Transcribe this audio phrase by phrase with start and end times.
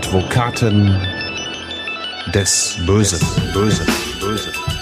[0.00, 0.98] Advokaten
[2.34, 3.20] des Bösen.
[3.52, 3.86] Bösen.
[4.18, 4.79] Bösen.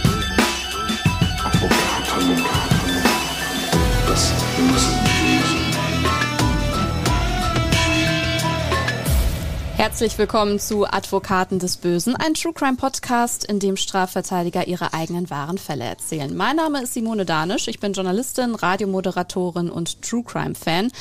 [9.89, 15.31] Herzlich willkommen zu Advokaten des Bösen, ein True Crime Podcast, in dem Strafverteidiger ihre eigenen
[15.31, 16.37] wahren Fälle erzählen.
[16.37, 20.93] Mein Name ist Simone Danisch, ich bin Journalistin, Radiomoderatorin und True Crime Fan.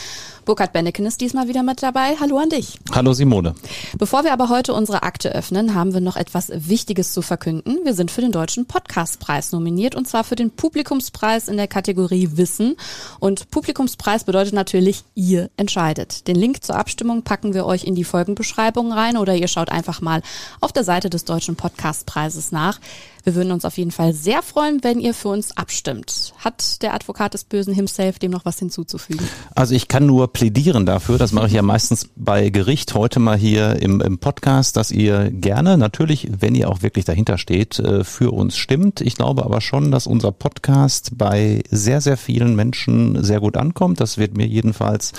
[0.45, 2.15] Burkhard Benneken ist diesmal wieder mit dabei.
[2.21, 2.79] Hallo an dich.
[2.95, 3.53] Hallo Simone.
[3.97, 7.79] Bevor wir aber heute unsere Akte öffnen, haben wir noch etwas Wichtiges zu verkünden.
[7.83, 12.29] Wir sind für den Deutschen Podcastpreis nominiert und zwar für den Publikumspreis in der Kategorie
[12.35, 12.77] Wissen.
[13.19, 16.29] Und Publikumspreis bedeutet natürlich, ihr entscheidet.
[16.29, 20.01] Den Link zur Abstimmung packen wir euch in die Folgenbeschreibung rein oder ihr schaut einfach
[20.01, 20.21] mal
[20.61, 22.79] auf der Seite des Deutschen Podcastpreises nach.
[23.23, 26.33] Wir würden uns auf jeden Fall sehr freuen, wenn ihr für uns abstimmt.
[26.37, 29.27] Hat der Advokat des Bösen himself dem noch was hinzuzufügen?
[29.55, 33.37] Also ich kann nur plädieren dafür, das mache ich ja meistens bei Gericht, heute mal
[33.37, 38.03] hier im, im Podcast, dass ihr gerne, natürlich, wenn ihr auch wirklich dahinter steht, äh,
[38.03, 39.01] für uns stimmt.
[39.01, 43.99] Ich glaube aber schon, dass unser Podcast bei sehr, sehr vielen Menschen sehr gut ankommt.
[43.99, 45.13] Das wird mir jedenfalls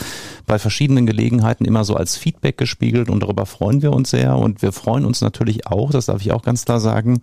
[0.46, 4.36] bei verschiedenen Gelegenheiten immer so als Feedback gespiegelt und darüber freuen wir uns sehr.
[4.36, 7.20] Und wir freuen uns natürlich auch, das darf ich auch ganz klar sagen,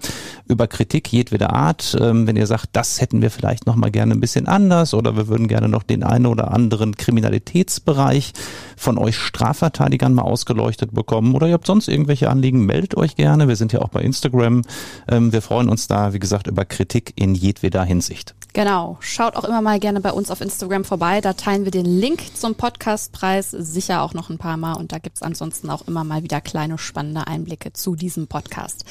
[0.47, 1.95] über Kritik jedweder Art.
[2.01, 5.15] Ähm, wenn ihr sagt, das hätten wir vielleicht noch mal gerne ein bisschen anders oder
[5.15, 8.33] wir würden gerne noch den einen oder anderen Kriminalitätsbereich
[8.75, 13.47] von euch Strafverteidigern mal ausgeleuchtet bekommen oder ihr habt sonst irgendwelche Anliegen, meldet euch gerne.
[13.47, 14.63] Wir sind ja auch bei Instagram.
[15.07, 18.35] Ähm, wir freuen uns da, wie gesagt, über Kritik in jedweder Hinsicht.
[18.55, 18.95] Genau.
[19.01, 21.19] Schaut auch immer mal gerne bei uns auf Instagram vorbei.
[21.19, 24.75] Da teilen wir den Link zum Podcastpreis sicher auch noch ein paar Mal.
[24.75, 28.85] Und da gibt's ansonsten auch immer mal wieder kleine spannende Einblicke zu diesem Podcast.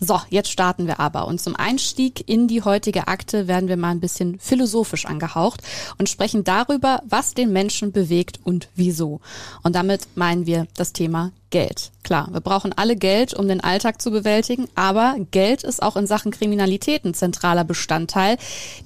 [0.00, 1.28] So, jetzt starten wir aber.
[1.28, 5.62] Und zum Einstieg in die heutige Akte werden wir mal ein bisschen philosophisch angehaucht
[5.98, 9.20] und sprechen darüber, was den Menschen bewegt und wieso.
[9.62, 11.92] Und damit meinen wir das Thema Geld.
[12.02, 16.08] Klar, wir brauchen alle Geld, um den Alltag zu bewältigen, aber Geld ist auch in
[16.08, 18.38] Sachen Kriminalität ein zentraler Bestandteil.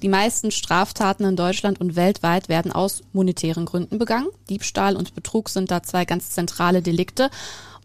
[0.03, 4.27] Die meisten Straftaten in Deutschland und weltweit werden aus monetären Gründen begangen.
[4.49, 7.31] Diebstahl und Betrug sind da zwei ganz zentrale Delikte.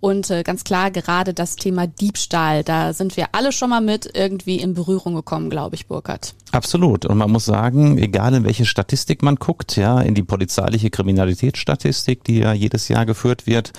[0.03, 4.11] Und äh, ganz klar, gerade das Thema Diebstahl, da sind wir alle schon mal mit
[4.13, 6.35] irgendwie in Berührung gekommen, glaube ich, Burkhard.
[6.51, 7.07] Absolut.
[7.07, 12.25] Und man muss sagen, egal in welche Statistik man guckt, ja, in die polizeiliche Kriminalitätsstatistik,
[12.25, 13.73] die ja jedes Jahr geführt wird,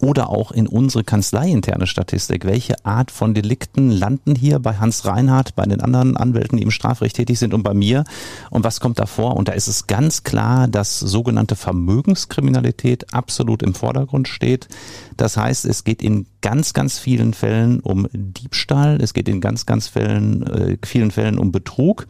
[0.00, 2.44] oder auch in unsere kanzleiinterne Statistik.
[2.44, 6.70] Welche Art von Delikten landen hier bei Hans Reinhardt, bei den anderen Anwälten, die im
[6.70, 8.04] Strafrecht tätig sind und bei mir?
[8.50, 9.36] Und was kommt da vor?
[9.36, 14.68] Und da ist es ganz klar, dass sogenannte Vermögenskriminalität absolut im Vordergrund steht.
[15.16, 19.00] Das heißt, es geht in ganz, ganz vielen Fällen um Diebstahl.
[19.00, 22.06] Es geht in ganz, ganz Fällen, äh, vielen Fällen um Betrug.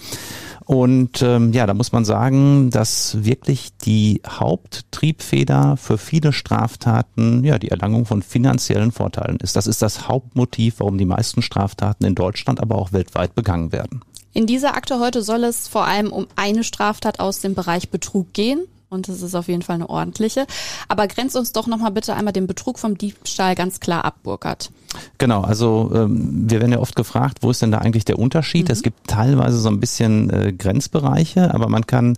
[0.64, 7.58] Und ähm, ja, da muss man sagen, dass wirklich die Haupttriebfeder für viele Straftaten ja
[7.58, 9.56] die Erlangung von finanziellen Vorteilen ist.
[9.56, 14.02] Das ist das Hauptmotiv, warum die meisten Straftaten in Deutschland, aber auch weltweit begangen werden.
[14.34, 18.34] In dieser Akte heute soll es vor allem um eine Straftat aus dem Bereich Betrug
[18.34, 20.46] gehen und es ist auf jeden Fall eine ordentliche.
[20.88, 24.70] Aber grenzt uns doch nochmal bitte einmal den Betrug vom Diebstahl ganz klar ab, Burkhard.
[25.18, 28.68] Genau, also ähm, wir werden ja oft gefragt, wo ist denn da eigentlich der Unterschied?
[28.68, 28.72] Mhm.
[28.72, 32.16] Es gibt teilweise so ein bisschen äh, Grenzbereiche, aber man kann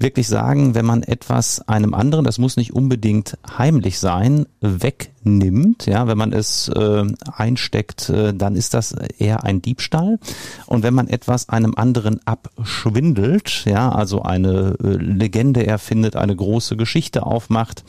[0.00, 6.06] wirklich sagen, wenn man etwas einem anderen, das muss nicht unbedingt heimlich sein, wegnimmt, ja,
[6.06, 10.18] wenn man es äh, einsteckt, äh, dann ist das eher ein Diebstahl.
[10.66, 16.76] Und wenn man etwas einem anderen abschwindelt, ja, also eine äh, Legende erfindet, eine große
[16.76, 17.84] Geschichte aufmacht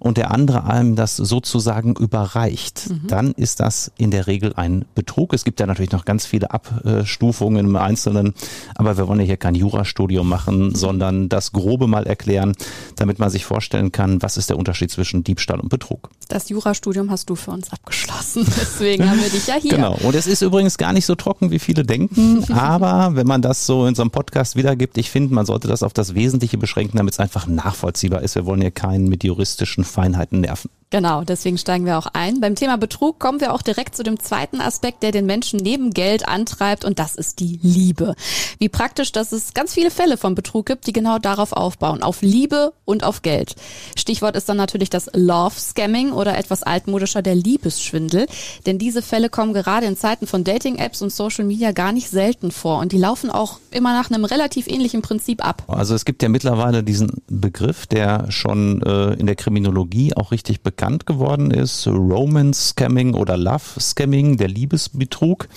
[0.00, 3.06] und der andere einem das sozusagen überreicht, mhm.
[3.06, 5.34] dann ist das in der Regel ein Betrug.
[5.34, 8.34] Es gibt ja natürlich noch ganz viele Abstufungen im Einzelnen,
[8.74, 12.54] aber wir wollen ja hier kein Jurastudium machen, sondern das Grobe mal erklären,
[12.96, 16.10] damit man sich vorstellen kann, was ist der Unterschied zwischen Diebstahl und Betrug.
[16.28, 19.72] Das Jurastudium hast du für uns abgeschlossen, deswegen haben wir dich ja hier.
[19.72, 23.42] Genau, und es ist übrigens gar nicht so trocken, wie viele denken, aber wenn man
[23.42, 26.58] das so in so einem Podcast wiedergibt, ich finde, man sollte das auf das Wesentliche
[26.58, 28.34] beschränken, damit es einfach nachvollziehbar ist.
[28.34, 30.70] Wir wollen hier keinen mit juristischen Feinheiten nerven.
[30.92, 32.42] Genau, deswegen steigen wir auch ein.
[32.42, 35.92] Beim Thema Betrug kommen wir auch direkt zu dem zweiten Aspekt, der den Menschen neben
[35.92, 38.14] Geld antreibt und das ist die Liebe.
[38.58, 42.20] Wie praktisch, dass es ganz viele Fälle von Betrug gibt, die genau darauf aufbauen, auf
[42.20, 43.56] Liebe und auf Geld.
[43.96, 48.26] Stichwort ist dann natürlich das Love Scamming oder etwas altmodischer der Liebesschwindel,
[48.66, 52.10] denn diese Fälle kommen gerade in Zeiten von Dating Apps und Social Media gar nicht
[52.10, 55.62] selten vor und die laufen auch immer nach einem relativ ähnlichen Prinzip ab.
[55.68, 60.60] Also es gibt ja mittlerweile diesen Begriff, der schon äh, in der Kriminologie auch richtig
[60.60, 61.86] bekannt bekannt geworden ist.
[61.86, 65.48] Romance Scamming oder Love Scamming, der Liebesbetrug.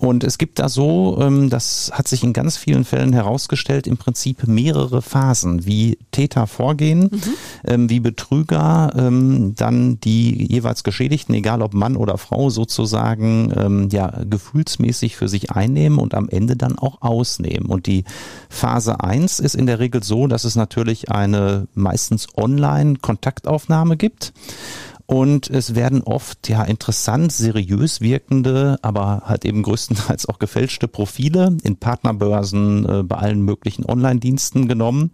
[0.00, 3.98] Und es gibt da so, ähm, das hat sich in ganz vielen Fällen herausgestellt, im
[3.98, 7.20] Prinzip mehrere Phasen, wie Täter vorgehen, mhm.
[7.64, 14.12] Ähm, wie Betrüger ähm, dann die jeweils Geschädigten, egal ob Mann oder Frau, sozusagen ja
[14.28, 17.66] gefühlsmäßig für sich einnehmen und am Ende dann auch ausnehmen.
[17.66, 18.04] Und die
[18.48, 24.32] Phase 1 ist in der Regel so, dass es natürlich eine meistens online Kontaktaufnahme gibt.
[25.10, 31.56] Und es werden oft ja interessant, seriös wirkende, aber halt eben größtenteils auch gefälschte Profile
[31.64, 35.10] in Partnerbörsen äh, bei allen möglichen Online-Diensten genommen.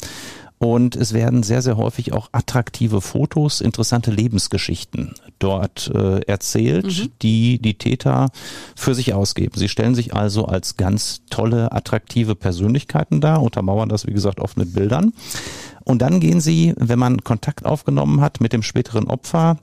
[0.59, 7.13] Und es werden sehr, sehr häufig auch attraktive Fotos, interessante Lebensgeschichten dort äh, erzählt, mhm.
[7.23, 8.29] die die Täter
[8.75, 9.55] für sich ausgeben.
[9.57, 14.59] Sie stellen sich also als ganz tolle, attraktive Persönlichkeiten dar, untermauern das, wie gesagt, oft
[14.59, 15.15] mit Bildern.
[15.85, 19.57] Und dann gehen sie, wenn man Kontakt aufgenommen hat mit dem späteren Opfer,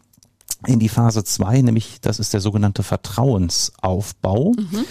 [0.66, 4.54] in die Phase zwei, nämlich das ist der sogenannte Vertrauensaufbau.
[4.58, 4.86] Mhm.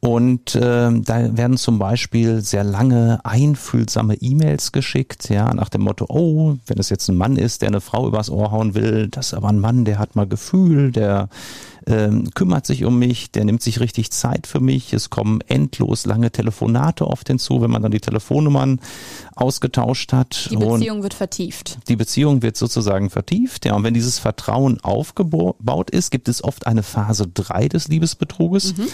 [0.00, 6.06] Und äh, da werden zum Beispiel sehr lange einfühlsame E-Mails geschickt, ja, nach dem Motto,
[6.08, 9.28] oh, wenn es jetzt ein Mann ist, der eine Frau übers Ohr hauen will, das
[9.28, 11.28] ist aber ein Mann, der hat mal Gefühl, der
[11.88, 14.92] ähm, kümmert sich um mich, der nimmt sich richtig Zeit für mich.
[14.92, 18.80] Es kommen endlos lange Telefonate oft hinzu, wenn man dann die Telefonnummern
[19.34, 20.50] ausgetauscht hat.
[20.50, 21.78] Die Beziehung wird vertieft.
[21.88, 23.74] Die Beziehung wird sozusagen vertieft, ja.
[23.74, 28.76] Und wenn dieses Vertrauen aufgebaut ist, gibt es oft eine Phase drei des Liebesbetruges.
[28.76, 28.88] Mhm.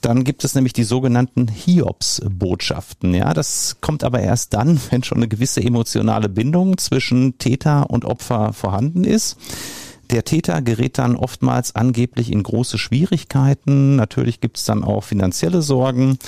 [0.00, 3.12] Dann gibt es nämlich die sogenannten Hiobs-Botschaften.
[3.12, 8.06] Ja, das kommt aber erst dann, wenn schon eine gewisse emotionale Bindung zwischen Täter und
[8.06, 9.36] Opfer vorhanden ist.
[10.10, 13.94] Der Täter gerät dann oftmals angeblich in große Schwierigkeiten.
[13.94, 16.18] Natürlich gibt es dann auch finanzielle Sorgen.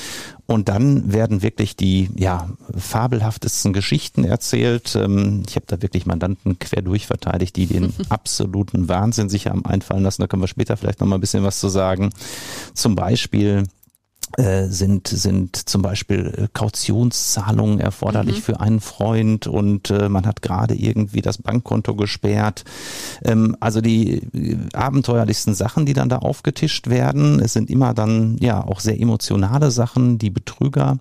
[0.46, 4.94] Und dann werden wirklich die ja, fabelhaftesten Geschichten erzählt.
[4.94, 9.64] Ähm, ich habe da wirklich Mandanten quer durch verteidigt, die den absoluten Wahnsinn sich haben
[9.64, 10.22] einfallen lassen.
[10.22, 12.10] Da können wir später vielleicht noch mal ein bisschen was zu sagen.
[12.74, 13.64] Zum Beispiel
[14.68, 18.42] sind, sind zum Beispiel äh, Kautionszahlungen erforderlich mhm.
[18.42, 22.64] für einen Freund und äh, man hat gerade irgendwie das Bankkonto gesperrt.
[23.24, 28.36] Ähm, also die äh, abenteuerlichsten Sachen, die dann da aufgetischt werden, es sind immer dann
[28.40, 30.98] ja auch sehr emotionale Sachen, die Betrüger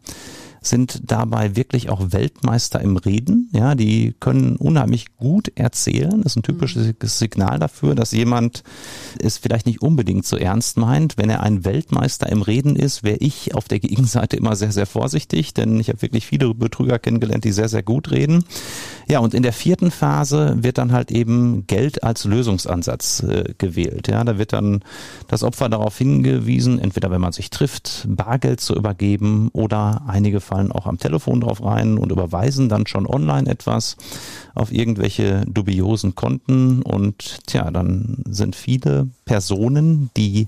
[0.64, 3.50] sind dabei wirklich auch Weltmeister im Reden.
[3.52, 6.22] Ja, die können unheimlich gut erzählen.
[6.22, 6.96] Das ist ein typisches mhm.
[7.02, 8.64] Signal dafür, dass jemand
[9.20, 11.18] es vielleicht nicht unbedingt so ernst meint.
[11.18, 14.86] Wenn er ein Weltmeister im Reden ist, wäre ich auf der Gegenseite immer sehr, sehr
[14.86, 18.46] vorsichtig, denn ich habe wirklich viele Betrüger kennengelernt, die sehr, sehr gut reden.
[19.08, 24.10] Ja, und in der vierten Phase wird dann halt eben Geld als Lösungsansatz äh, gewählt.
[24.10, 24.84] Ja, da wird dann
[25.28, 30.72] das Opfer darauf hingewiesen, entweder wenn man sich trifft, Bargeld zu übergeben oder einige fallen
[30.74, 33.96] auch am Telefon drauf rein und überweisen dann schon online etwas
[34.54, 40.48] auf irgendwelche dubiosen Konten und tja, dann sind viele Personen, die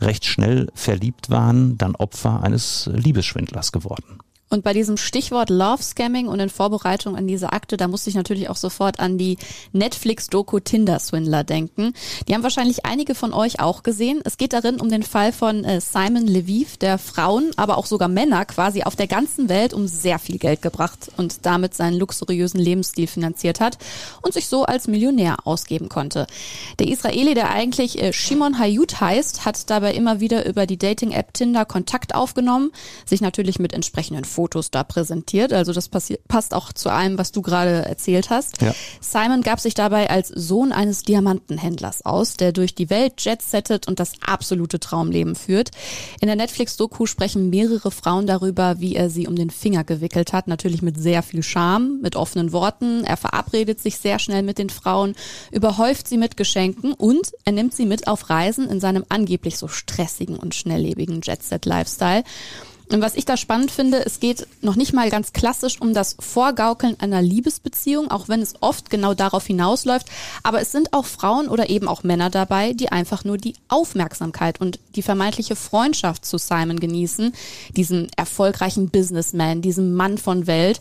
[0.00, 4.18] recht schnell verliebt waren, dann Opfer eines Liebesschwindlers geworden.
[4.52, 8.16] Und bei diesem Stichwort Love Scamming und in Vorbereitung an diese Akte, da musste ich
[8.16, 9.38] natürlich auch sofort an die
[9.72, 11.94] Netflix-Doku Tinder Swindler denken.
[12.28, 14.20] Die haben wahrscheinlich einige von euch auch gesehen.
[14.24, 18.08] Es geht darin um den Fall von äh, Simon Lviv, der Frauen, aber auch sogar
[18.08, 22.60] Männer quasi auf der ganzen Welt um sehr viel Geld gebracht und damit seinen luxuriösen
[22.60, 23.78] Lebensstil finanziert hat
[24.20, 26.26] und sich so als Millionär ausgeben konnte.
[26.78, 31.32] Der Israeli, der eigentlich äh, Shimon Hayut heißt, hat dabei immer wieder über die Dating-App
[31.32, 32.70] Tinder Kontakt aufgenommen,
[33.06, 34.26] sich natürlich mit entsprechenden
[34.70, 35.52] da präsentiert.
[35.52, 38.60] Also das passt auch zu allem, was du gerade erzählt hast.
[38.62, 38.74] Ja.
[39.00, 44.00] Simon gab sich dabei als Sohn eines Diamantenhändlers aus, der durch die Welt jetsettet und
[44.00, 45.70] das absolute Traumleben führt.
[46.20, 50.48] In der Netflix-Doku sprechen mehrere Frauen darüber, wie er sie um den Finger gewickelt hat.
[50.48, 53.04] Natürlich mit sehr viel Charme, mit offenen Worten.
[53.04, 55.14] Er verabredet sich sehr schnell mit den Frauen,
[55.50, 59.68] überhäuft sie mit Geschenken und er nimmt sie mit auf Reisen in seinem angeblich so
[59.68, 62.24] stressigen und schnelllebigen Jet-Set-Lifestyle.
[62.92, 66.14] Und was ich da spannend finde, es geht noch nicht mal ganz klassisch um das
[66.20, 70.06] Vorgaukeln einer Liebesbeziehung, auch wenn es oft genau darauf hinausläuft.
[70.42, 74.60] Aber es sind auch Frauen oder eben auch Männer dabei, die einfach nur die Aufmerksamkeit
[74.60, 77.32] und die vermeintliche Freundschaft zu Simon genießen,
[77.74, 80.80] diesem erfolgreichen Businessman, diesem Mann von Welt.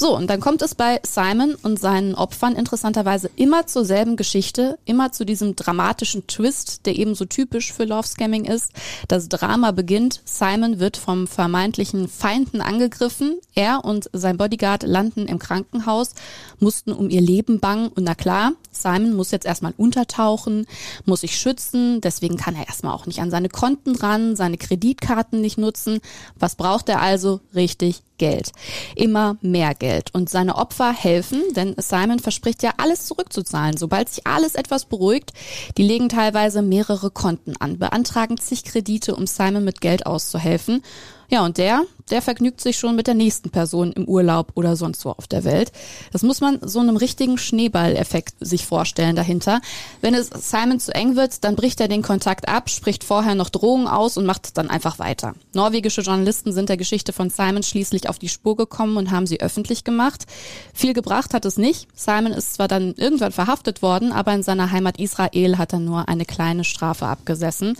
[0.00, 4.78] So, und dann kommt es bei Simon und seinen Opfern interessanterweise immer zur selben Geschichte,
[4.84, 8.70] immer zu diesem dramatischen Twist, der ebenso typisch für Love Scamming ist.
[9.08, 15.40] Das Drama beginnt, Simon wird vom vermeintlichen Feinden angegriffen, er und sein Bodyguard landen im
[15.40, 16.12] Krankenhaus,
[16.60, 20.68] mussten um ihr Leben bangen und na klar, Simon muss jetzt erstmal untertauchen,
[21.06, 25.40] muss sich schützen, deswegen kann er erstmal auch nicht an seine Konten ran, seine Kreditkarten
[25.40, 25.98] nicht nutzen.
[26.38, 27.40] Was braucht er also?
[27.52, 28.52] Richtig Geld.
[28.94, 30.14] Immer mehr Geld.
[30.14, 35.32] Und seine Opfer helfen, denn Simon verspricht ja alles zurückzuzahlen, sobald sich alles etwas beruhigt.
[35.76, 40.82] Die legen teilweise mehrere Konten an, beantragen zig Kredite, um Simon mit Geld auszuhelfen.
[41.30, 45.04] Ja, und der, der vergnügt sich schon mit der nächsten Person im Urlaub oder sonst
[45.04, 45.72] wo auf der Welt.
[46.10, 49.60] Das muss man so einem richtigen Schneeballeffekt sich vorstellen dahinter.
[50.00, 53.50] Wenn es Simon zu eng wird, dann bricht er den Kontakt ab, spricht vorher noch
[53.50, 55.34] Drohungen aus und macht dann einfach weiter.
[55.52, 59.42] Norwegische Journalisten sind der Geschichte von Simon schließlich auf die Spur gekommen und haben sie
[59.42, 60.24] öffentlich gemacht.
[60.72, 61.88] Viel gebracht hat es nicht.
[61.94, 66.08] Simon ist zwar dann irgendwann verhaftet worden, aber in seiner Heimat Israel hat er nur
[66.08, 67.76] eine kleine Strafe abgesessen.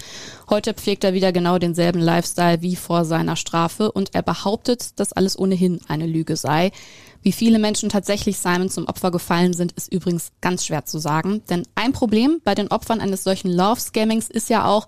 [0.51, 5.13] Heute pflegt er wieder genau denselben Lifestyle wie vor seiner Strafe und er behauptet, dass
[5.13, 6.71] alles ohnehin eine Lüge sei.
[7.23, 11.43] Wie viele Menschen tatsächlich Simon zum Opfer gefallen sind, ist übrigens ganz schwer zu sagen.
[11.51, 14.87] Denn ein Problem bei den Opfern eines solchen Love-Scammings ist ja auch,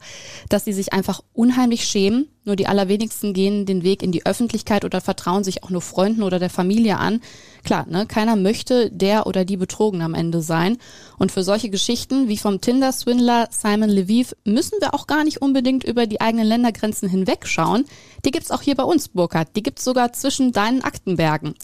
[0.49, 2.29] dass sie sich einfach unheimlich schämen.
[2.45, 6.23] Nur die allerwenigsten gehen den Weg in die Öffentlichkeit oder vertrauen sich auch nur Freunden
[6.23, 7.21] oder der Familie an.
[7.65, 10.79] Klar, ne, keiner möchte der oder die betrogen am Ende sein.
[11.19, 15.85] Und für solche Geschichten wie vom Tinder-Swindler Simon Lviv müssen wir auch gar nicht unbedingt
[15.85, 17.85] über die eigenen Ländergrenzen hinwegschauen.
[18.25, 19.55] Die gibt's auch hier bei uns, Burkhard.
[19.55, 21.55] Die gibt's sogar zwischen deinen Aktenbergen.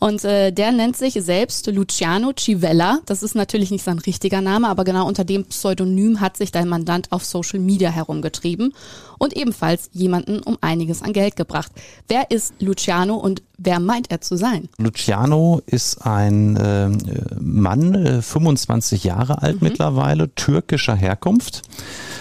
[0.00, 3.00] Und äh, der nennt sich selbst Luciano Civella.
[3.04, 6.68] Das ist natürlich nicht sein richtiger Name, aber genau unter dem Pseudonym hat sich dein
[6.68, 8.72] Mandant auf Social Media herumgetrieben
[9.18, 11.70] und ebenfalls jemanden um einiges an Geld gebracht.
[12.08, 14.68] Wer ist Luciano und wer meint er zu sein?
[14.78, 16.90] Luciano ist ein äh,
[17.38, 19.68] Mann, äh, 25 Jahre alt mhm.
[19.68, 21.62] mittlerweile, türkischer Herkunft.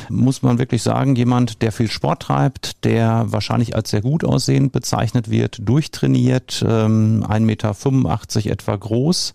[0.10, 4.72] Muss man wirklich sagen, jemand, der viel Sport treibt, der wahrscheinlich als sehr gut aussehend
[4.72, 9.34] bezeichnet wird, durchtrainiert, ähm, 1,85 Meter etwa groß,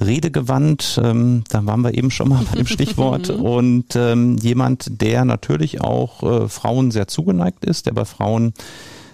[0.00, 5.24] redegewandt, ähm, da waren wir eben schon mal bei dem Stichwort, und ähm, jemand, der
[5.24, 8.54] natürlich auch äh, Frauen sehr zugeneigt ist, der bei Frauen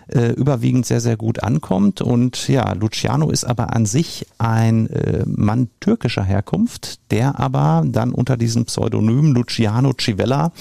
[0.08, 2.00] äh, überwiegend sehr, sehr gut ankommt.
[2.00, 8.12] Und ja, Luciano ist aber an sich ein äh, Mann türkischer Herkunft, der aber dann
[8.12, 10.52] unter diesem Pseudonym Luciano Civella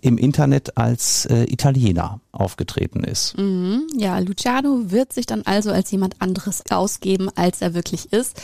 [0.00, 3.36] im Internet als äh, Italiener aufgetreten ist.
[3.36, 3.86] Mhm.
[3.96, 8.40] Ja, Luciano wird sich dann also als jemand anderes ausgeben, als er wirklich ist.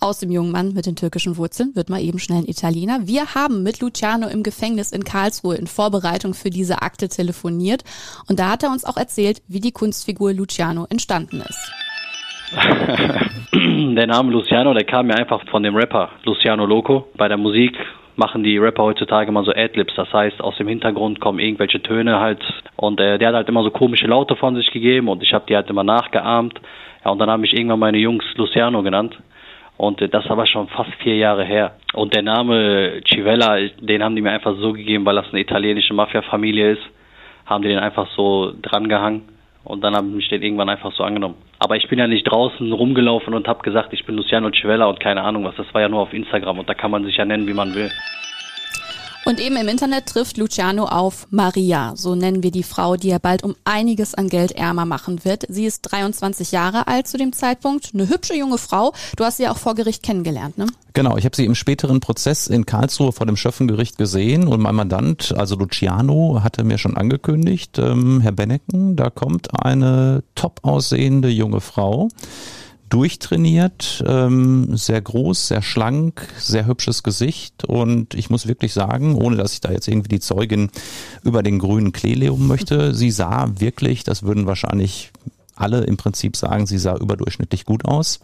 [0.00, 3.06] Aus dem jungen Mann mit den türkischen Wurzeln wird mal eben schnell ein Italiener.
[3.06, 7.84] Wir haben mit Luciano im Gefängnis in Karlsruhe in Vorbereitung für diese Akte telefoniert
[8.28, 11.72] und da hat er uns auch erzählt, wie die Kunstfigur Luciano entstanden ist.
[13.96, 17.08] der Name Luciano, der kam mir einfach von dem Rapper Luciano Loco.
[17.16, 17.74] Bei der Musik
[18.14, 22.20] machen die Rapper heutzutage immer so Adlibs, das heißt aus dem Hintergrund kommen irgendwelche Töne
[22.20, 22.40] halt
[22.76, 25.46] und äh, der hat halt immer so komische Laute von sich gegeben und ich habe
[25.48, 26.60] die halt immer nachgeahmt.
[27.02, 29.16] Ja, und dann haben mich irgendwann meine Jungs Luciano genannt.
[29.78, 31.76] Und äh, das war schon fast vier Jahre her.
[31.94, 35.94] Und der Name Civella, den haben die mir einfach so gegeben, weil das eine italienische
[35.94, 36.82] Mafia-Familie ist,
[37.46, 39.35] haben die den einfach so drangehangen.
[39.66, 41.34] Und dann haben mich den irgendwann einfach so angenommen.
[41.58, 45.00] Aber ich bin ja nicht draußen rumgelaufen und habe gesagt, ich bin Luciano Civella und
[45.00, 45.56] keine Ahnung was.
[45.56, 47.74] Das war ja nur auf Instagram und da kann man sich ja nennen, wie man
[47.74, 47.90] will.
[49.26, 53.18] Und eben im Internet trifft Luciano auf Maria, so nennen wir die Frau, die er
[53.18, 55.46] bald um einiges an Geld ärmer machen wird.
[55.48, 58.92] Sie ist 23 Jahre alt zu dem Zeitpunkt, eine hübsche junge Frau.
[59.16, 60.66] Du hast sie auch vor Gericht kennengelernt, ne?
[60.92, 64.76] Genau, ich habe sie im späteren Prozess in Karlsruhe vor dem Schöffengericht gesehen und mein
[64.76, 71.30] Mandant, also Luciano, hatte mir schon angekündigt, ähm, Herr Bennecken, da kommt eine top aussehende
[71.30, 72.10] junge Frau
[72.88, 79.36] durchtrainiert, ähm, sehr groß, sehr schlank, sehr hübsches Gesicht und ich muss wirklich sagen, ohne
[79.36, 80.70] dass ich da jetzt irgendwie die Zeugin
[81.24, 85.10] über den grünen Klee leben möchte, sie sah wirklich, das würden wahrscheinlich
[85.56, 88.20] alle im Prinzip sagen, sie sah überdurchschnittlich gut aus.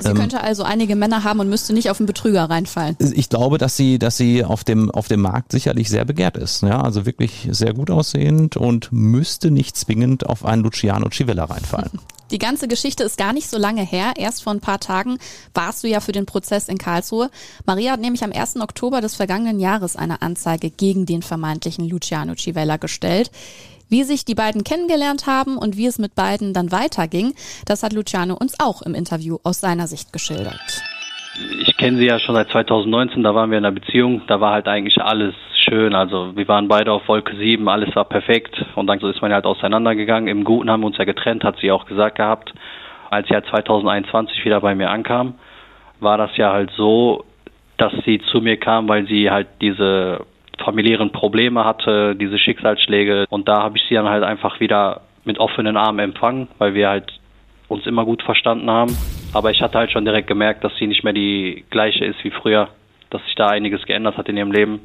[0.00, 2.96] Sie ähm, könnte also einige Männer haben und müsste nicht auf einen Betrüger reinfallen.
[3.12, 6.62] Ich glaube, dass sie, dass sie auf dem, auf dem Markt sicherlich sehr begehrt ist.
[6.62, 11.90] Ja, also wirklich sehr gut aussehend und müsste nicht zwingend auf einen Luciano Civella reinfallen.
[12.30, 14.12] Die ganze Geschichte ist gar nicht so lange her.
[14.16, 15.18] Erst vor ein paar Tagen
[15.52, 17.28] warst du ja für den Prozess in Karlsruhe.
[17.66, 18.60] Maria hat nämlich am 1.
[18.60, 23.32] Oktober des vergangenen Jahres eine Anzeige gegen den vermeintlichen Luciano Civella gestellt.
[23.90, 27.34] Wie sich die beiden kennengelernt haben und wie es mit beiden dann weiterging,
[27.66, 30.82] das hat Luciano uns auch im Interview aus seiner Sicht geschildert.
[31.60, 34.52] Ich kenne sie ja schon seit 2019, da waren wir in einer Beziehung, da war
[34.52, 38.86] halt eigentlich alles schön, also wir waren beide auf Wolke 7, alles war perfekt und
[38.86, 40.28] dann ist man halt auseinandergegangen.
[40.28, 42.52] Im Guten haben wir uns ja getrennt, hat sie auch gesagt gehabt.
[43.10, 45.34] Als sie ja 2021 wieder bei mir ankam,
[45.98, 47.24] war das ja halt so,
[47.76, 50.26] dass sie zu mir kam, weil sie halt diese
[50.64, 53.26] familiären Probleme hatte, diese Schicksalsschläge.
[53.28, 56.88] Und da habe ich sie dann halt einfach wieder mit offenen Armen empfangen, weil wir
[56.88, 57.12] halt
[57.68, 58.96] uns immer gut verstanden haben.
[59.32, 62.30] Aber ich hatte halt schon direkt gemerkt, dass sie nicht mehr die gleiche ist wie
[62.30, 62.68] früher,
[63.10, 64.80] dass sich da einiges geändert hat in ihrem Leben.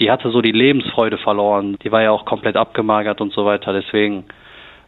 [0.00, 1.76] Die hatte so die Lebensfreude verloren.
[1.84, 3.72] Die war ja auch komplett abgemagert und so weiter.
[3.72, 4.24] Deswegen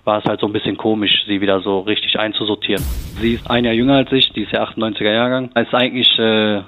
[0.05, 2.83] war es halt so ein bisschen komisch, sie wieder so richtig einzusortieren.
[3.21, 5.51] Sie ist ein Jahr jünger als ich, die ist ja 98er Jahrgang.
[5.55, 6.63] Ist eigentlich äh,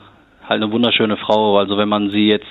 [0.49, 1.59] halt eine wunderschöne Frau.
[1.59, 2.47] Also wenn man sie jetzt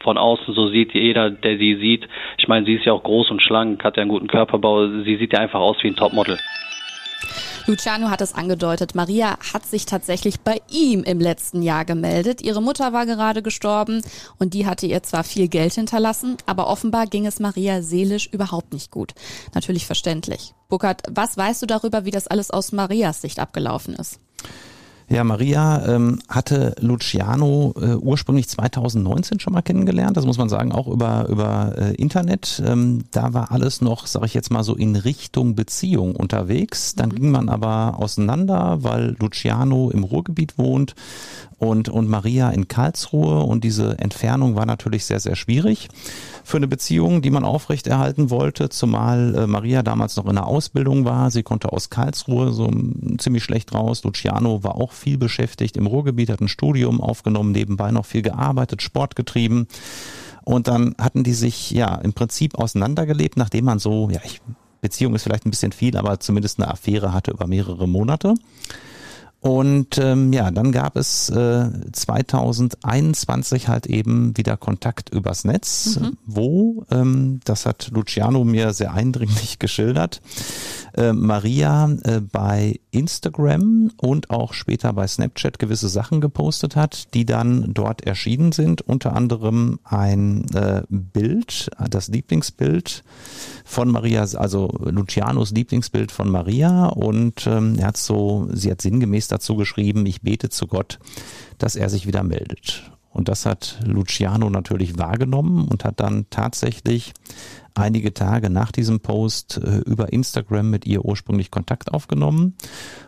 [0.00, 2.08] von außen so sieht, jeder, der sie sieht,
[2.38, 5.16] ich meine, sie ist ja auch groß und schlank, hat ja einen guten Körperbau, sie
[5.16, 6.38] sieht ja einfach aus wie ein Topmodel.
[7.68, 8.94] Luciano hat es angedeutet.
[8.94, 12.40] Maria hat sich tatsächlich bei ihm im letzten Jahr gemeldet.
[12.40, 14.00] Ihre Mutter war gerade gestorben
[14.38, 18.72] und die hatte ihr zwar viel Geld hinterlassen, aber offenbar ging es Maria seelisch überhaupt
[18.72, 19.12] nicht gut.
[19.54, 20.54] Natürlich verständlich.
[20.70, 24.18] Burkhard, was weißt du darüber, wie das alles aus Marias Sicht abgelaufen ist?
[25.10, 30.18] Ja, Maria ähm, hatte Luciano äh, ursprünglich 2019 schon mal kennengelernt.
[30.18, 32.62] Das muss man sagen, auch über, über äh, Internet.
[32.64, 36.94] Ähm, da war alles noch, sage ich jetzt mal so, in Richtung Beziehung unterwegs.
[36.94, 37.14] Dann mhm.
[37.14, 40.94] ging man aber auseinander, weil Luciano im Ruhrgebiet wohnt
[41.56, 43.40] und, und Maria in Karlsruhe.
[43.40, 45.88] Und diese Entfernung war natürlich sehr, sehr schwierig
[46.44, 51.04] für eine Beziehung, die man aufrechterhalten wollte, zumal äh, Maria damals noch in der Ausbildung
[51.04, 51.30] war.
[51.30, 52.70] Sie konnte aus Karlsruhe so
[53.18, 54.04] ziemlich schlecht raus.
[54.04, 58.82] Luciano war auch viel beschäftigt im Ruhrgebiet, hat ein Studium aufgenommen, nebenbei noch viel gearbeitet,
[58.82, 59.66] Sport getrieben.
[60.44, 64.40] Und dann hatten die sich ja im Prinzip auseinandergelebt, nachdem man so, ja, ich,
[64.80, 68.34] Beziehung ist vielleicht ein bisschen viel, aber zumindest eine Affäre hatte über mehrere Monate.
[69.40, 76.16] Und ähm, ja, dann gab es äh, 2021 halt eben wieder Kontakt übers Netz, mhm.
[76.26, 80.20] wo, ähm, das hat Luciano mir sehr eindringlich geschildert,
[80.94, 87.24] äh, Maria äh, bei Instagram und auch später bei Snapchat gewisse Sachen gepostet hat, die
[87.24, 93.04] dann dort erschienen sind, unter anderem ein äh, Bild, das Lieblingsbild
[93.64, 99.27] von Maria, also Lucianos Lieblingsbild von Maria und ähm, er hat so, sie hat sinngemäß
[99.28, 100.98] dazu geschrieben, ich bete zu Gott,
[101.58, 102.90] dass er sich wieder meldet.
[103.10, 107.14] Und das hat Luciano natürlich wahrgenommen und hat dann tatsächlich
[107.78, 112.54] einige Tage nach diesem Post äh, über Instagram mit ihr ursprünglich Kontakt aufgenommen.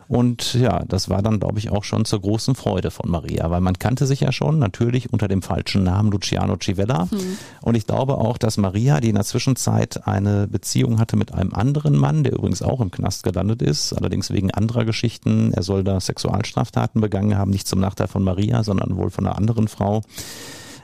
[0.07, 3.61] Und ja, das war dann, glaube ich, auch schon zur großen Freude von Maria, weil
[3.61, 7.09] man kannte sich ja schon, natürlich unter dem falschen Namen Luciano Civella.
[7.09, 7.37] Hm.
[7.61, 11.53] Und ich glaube auch, dass Maria, die in der Zwischenzeit eine Beziehung hatte mit einem
[11.53, 15.53] anderen Mann, der übrigens auch im Knast gelandet ist, allerdings wegen anderer Geschichten.
[15.53, 19.37] Er soll da Sexualstraftaten begangen haben, nicht zum Nachteil von Maria, sondern wohl von einer
[19.37, 20.01] anderen Frau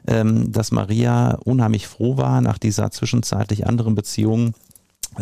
[0.08, 4.54] ähm, dass Maria unheimlich froh war nach dieser zwischenzeitlich anderen Beziehung,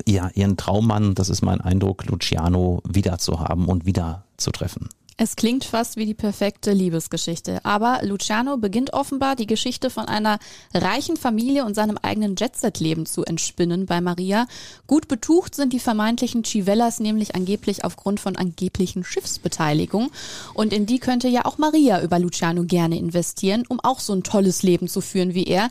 [0.07, 4.89] ja, ihren Traummann, das ist mein Eindruck, Luciano wieder zu haben und wieder zu treffen.
[5.17, 10.39] Es klingt fast wie die perfekte Liebesgeschichte, aber Luciano beginnt offenbar die Geschichte von einer
[10.73, 14.45] reichen Familie und seinem eigenen Jetset-Leben zu entspinnen bei Maria.
[14.87, 20.11] Gut betucht sind die vermeintlichen Chivellas nämlich angeblich aufgrund von angeblichen Schiffsbeteiligung
[20.53, 24.23] und in die könnte ja auch Maria über Luciano gerne investieren, um auch so ein
[24.23, 25.69] tolles Leben zu führen wie er.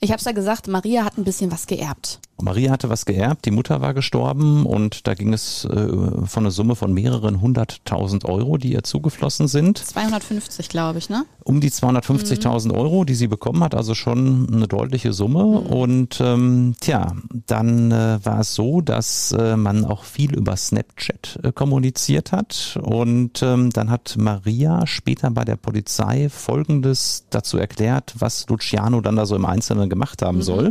[0.00, 2.18] Ich habe es ja gesagt, Maria hat ein bisschen was geerbt.
[2.42, 5.86] Maria hatte was geerbt, die Mutter war gestorben und da ging es äh,
[6.26, 9.78] von einer Summe von mehreren hunderttausend Euro, die ihr zugeflossen sind.
[9.78, 11.24] 250, glaube ich, ne?
[11.44, 12.72] Um die 250.000 mhm.
[12.72, 15.44] Euro, die sie bekommen hat, also schon eine deutliche Summe.
[15.44, 15.66] Mhm.
[15.66, 17.14] Und ähm, tja,
[17.46, 22.78] dann äh, war es so, dass äh, man auch viel über Snapchat äh, kommuniziert hat.
[22.82, 29.16] Und ähm, dann hat Maria später bei der Polizei Folgendes dazu erklärt, was Luciano dann
[29.16, 30.42] da so im Einzelnen gemacht haben mhm.
[30.42, 30.70] soll.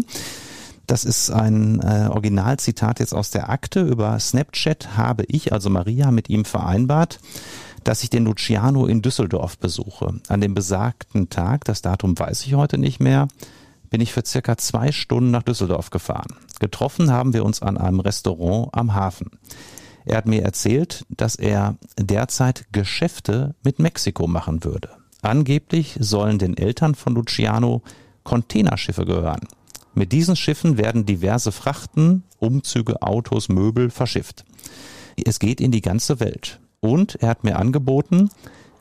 [0.88, 3.82] Das ist ein äh, Originalzitat jetzt aus der Akte.
[3.82, 7.20] Über Snapchat habe ich, also Maria, mit ihm vereinbart,
[7.84, 10.16] dass ich den Luciano in Düsseldorf besuche.
[10.28, 13.28] An dem besagten Tag, das Datum weiß ich heute nicht mehr,
[13.90, 16.36] bin ich für circa zwei Stunden nach Düsseldorf gefahren.
[16.60, 19.32] Getroffen haben wir uns an einem Restaurant am Hafen.
[20.06, 24.90] Er hat mir erzählt, dass er derzeit Geschäfte mit Mexiko machen würde.
[25.22, 27.84] Angeblich sollen den Eltern von Luciano
[28.24, 29.42] Containerschiffe gehören.
[29.94, 34.46] Mit diesen Schiffen werden diverse Frachten, Umzüge, Autos, Möbel verschifft.
[35.24, 36.60] Es geht in die ganze Welt.
[36.80, 38.30] Und er hat mir angeboten,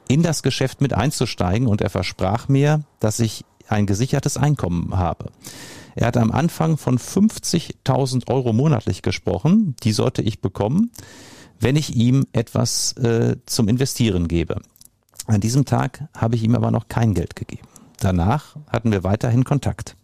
[0.08, 5.30] in das Geschäft mit einzusteigen und er versprach mir, dass ich ein gesichertes Einkommen habe.
[5.94, 10.90] Er hat am Anfang von 50.000 Euro monatlich gesprochen, die sollte ich bekommen,
[11.60, 14.62] wenn ich ihm etwas äh, zum Investieren gebe.
[15.26, 17.68] An diesem Tag habe ich ihm aber noch kein Geld gegeben.
[17.98, 19.96] Danach hatten wir weiterhin Kontakt.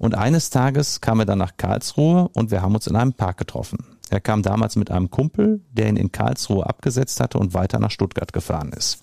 [0.00, 3.36] Und eines Tages kam er dann nach Karlsruhe und wir haben uns in einem Park
[3.36, 3.84] getroffen.
[4.08, 7.90] Er kam damals mit einem Kumpel, der ihn in Karlsruhe abgesetzt hatte und weiter nach
[7.90, 8.98] Stuttgart gefahren ist.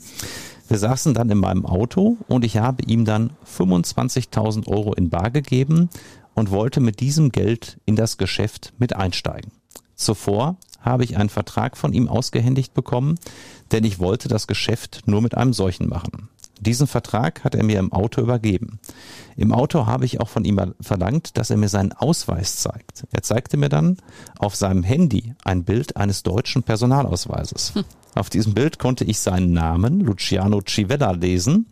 [0.67, 5.29] Wir saßen dann in meinem Auto und ich habe ihm dann 25.000 Euro in Bar
[5.29, 5.89] gegeben
[6.33, 9.51] und wollte mit diesem Geld in das Geschäft mit einsteigen.
[9.93, 13.19] Zuvor habe ich einen Vertrag von ihm ausgehändigt bekommen,
[13.71, 16.29] denn ich wollte das Geschäft nur mit einem solchen machen.
[16.61, 18.79] Diesen Vertrag hat er mir im Auto übergeben.
[19.35, 23.05] Im Auto habe ich auch von ihm verlangt, dass er mir seinen Ausweis zeigt.
[23.11, 23.97] Er zeigte mir dann
[24.39, 27.75] auf seinem Handy ein Bild eines deutschen Personalausweises.
[27.75, 27.83] Hm.
[28.15, 31.67] Auf diesem Bild konnte ich seinen Namen, Luciano Civella, lesen.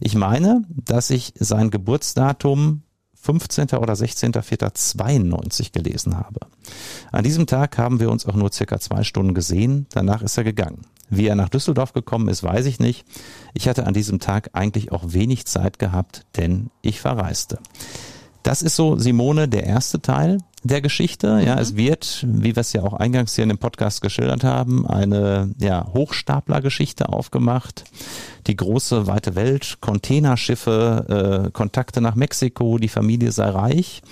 [0.00, 2.82] Ich meine, dass ich sein Geburtsdatum
[3.20, 3.70] 15.
[3.78, 6.40] oder 16.04.92 gelesen habe.
[7.12, 9.86] An diesem Tag haben wir uns auch nur circa zwei Stunden gesehen.
[9.90, 10.82] Danach ist er gegangen.
[11.08, 13.04] Wie er nach Düsseldorf gekommen ist, weiß ich nicht.
[13.54, 17.58] Ich hatte an diesem Tag eigentlich auch wenig Zeit gehabt, denn ich verreiste.
[18.42, 21.40] Das ist so, Simone, der erste Teil der Geschichte.
[21.44, 21.60] Ja, mhm.
[21.60, 25.50] es wird, wie wir es ja auch eingangs hier in dem Podcast geschildert haben, eine
[25.58, 27.84] ja, Hochstapler-Geschichte aufgemacht.
[28.46, 34.02] Die große weite Welt, Containerschiffe, äh, Kontakte nach Mexiko, die Familie sei reich.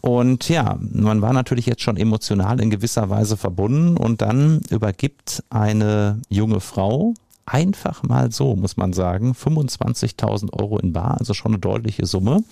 [0.00, 5.44] Und ja, man war natürlich jetzt schon emotional in gewisser Weise verbunden und dann übergibt
[5.48, 7.14] eine junge Frau
[7.46, 12.42] einfach mal so, muss man sagen, 25.000 Euro in Bar, also schon eine deutliche Summe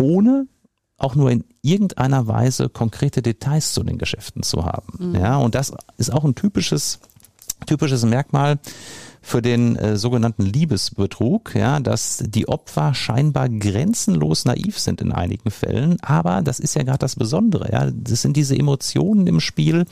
[0.00, 0.46] ohne
[1.00, 5.10] auch nur in irgendeiner Weise konkrete Details zu den Geschäften zu haben.
[5.10, 5.14] Mhm.
[5.16, 7.00] Ja, und das ist auch ein typisches,
[7.66, 8.58] typisches Merkmal
[9.22, 15.50] für den äh, sogenannten Liebesbetrug, ja, dass die Opfer scheinbar grenzenlos naiv sind in einigen
[15.50, 19.84] Fällen, aber das ist ja gerade das Besondere, ja, das sind diese Emotionen im Spiel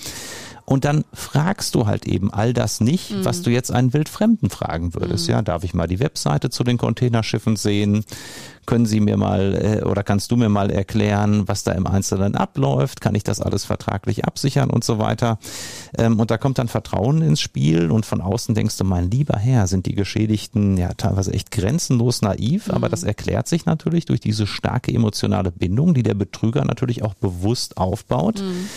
[0.68, 3.24] und dann fragst du halt eben all das nicht, mhm.
[3.24, 5.26] was du jetzt einen Wildfremden fragen würdest.
[5.26, 5.32] Mhm.
[5.32, 8.04] Ja, darf ich mal die Webseite zu den Containerschiffen sehen?
[8.66, 12.34] Können Sie mir mal äh, oder kannst du mir mal erklären, was da im Einzelnen
[12.34, 13.00] abläuft?
[13.00, 15.38] Kann ich das alles vertraglich absichern und so weiter?
[15.96, 19.38] Ähm, und da kommt dann Vertrauen ins Spiel und von außen denkst du, mein lieber
[19.38, 22.74] Herr, sind die Geschädigten ja teilweise echt grenzenlos naiv, mhm.
[22.74, 27.14] aber das erklärt sich natürlich durch diese starke emotionale Bindung, die der Betrüger natürlich auch
[27.14, 28.42] bewusst aufbaut.
[28.42, 28.68] Mhm.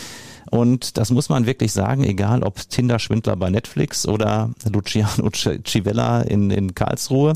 [0.49, 6.49] Und das muss man wirklich sagen, egal ob Tinder-Schwindler bei Netflix oder Luciano Civella in,
[6.49, 7.33] in Karlsruhe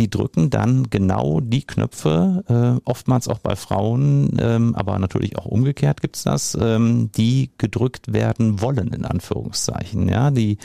[0.00, 5.44] die drücken dann genau die Knöpfe, äh, oftmals auch bei Frauen, ähm, aber natürlich auch
[5.44, 10.08] umgekehrt gibt's das, ähm, die gedrückt werden wollen, in Anführungszeichen.
[10.08, 10.56] Ja, die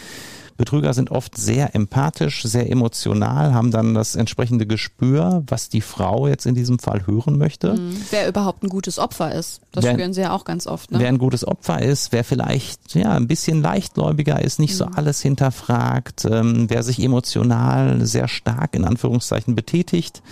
[0.58, 6.28] Betrüger sind oft sehr empathisch, sehr emotional, haben dann das entsprechende Gespür, was die Frau
[6.28, 7.74] jetzt in diesem Fall hören möchte.
[7.74, 7.98] Mhm.
[8.10, 9.62] Wer überhaupt ein gutes Opfer ist.
[9.74, 10.92] Das wer, spüren sie ja auch ganz oft.
[10.92, 11.00] Ne?
[11.00, 14.78] Wer ein gutes Opfer ist, wer vielleicht ja ein bisschen leichtgläubiger ist, nicht mhm.
[14.78, 20.24] so alles hinterfragt, ähm, wer sich emotional sehr stark in Anführungszeichen betätigt,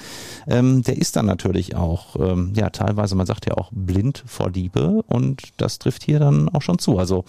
[0.47, 4.49] ähm, der ist dann natürlich auch, ähm, ja, teilweise, man sagt ja auch blind vor
[4.49, 6.97] Liebe und das trifft hier dann auch schon zu.
[6.97, 7.25] Also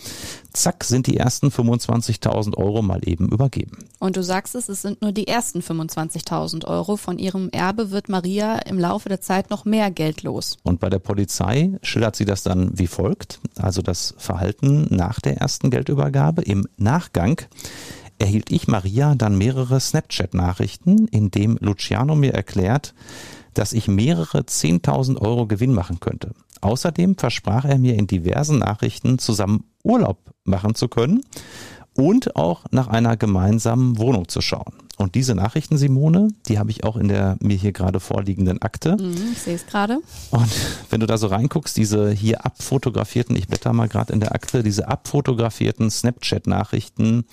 [0.55, 3.79] zack, sind die ersten 25.000 Euro mal eben übergeben.
[3.99, 6.97] Und du sagst es, es sind nur die ersten 25.000 Euro.
[6.97, 10.57] Von ihrem Erbe wird Maria im Laufe der Zeit noch mehr Geld los.
[10.63, 13.41] Und bei der Polizei schildert sie das dann wie folgt.
[13.57, 16.43] Also das Verhalten nach der ersten Geldübergabe.
[16.43, 17.41] Im Nachgang
[18.19, 22.95] erhielt ich Maria dann mehrere Snapchat-Nachrichten, in dem Luciano mir erklärt,
[23.55, 26.33] dass ich mehrere 10.000 Euro Gewinn machen könnte.
[26.61, 31.23] Außerdem versprach er mir in diversen Nachrichten zusammen Urlaub machen zu können
[31.95, 34.75] und auch nach einer gemeinsamen Wohnung zu schauen.
[34.97, 38.97] Und diese Nachrichten, Simone, die habe ich auch in der mir hier gerade vorliegenden Akte.
[38.97, 39.99] Mhm, ich sehe es gerade.
[40.31, 40.51] Und
[40.91, 44.63] wenn du da so reinguckst, diese hier abfotografierten, ich blätter mal gerade in der Akte,
[44.63, 47.25] diese abfotografierten Snapchat-Nachrichten,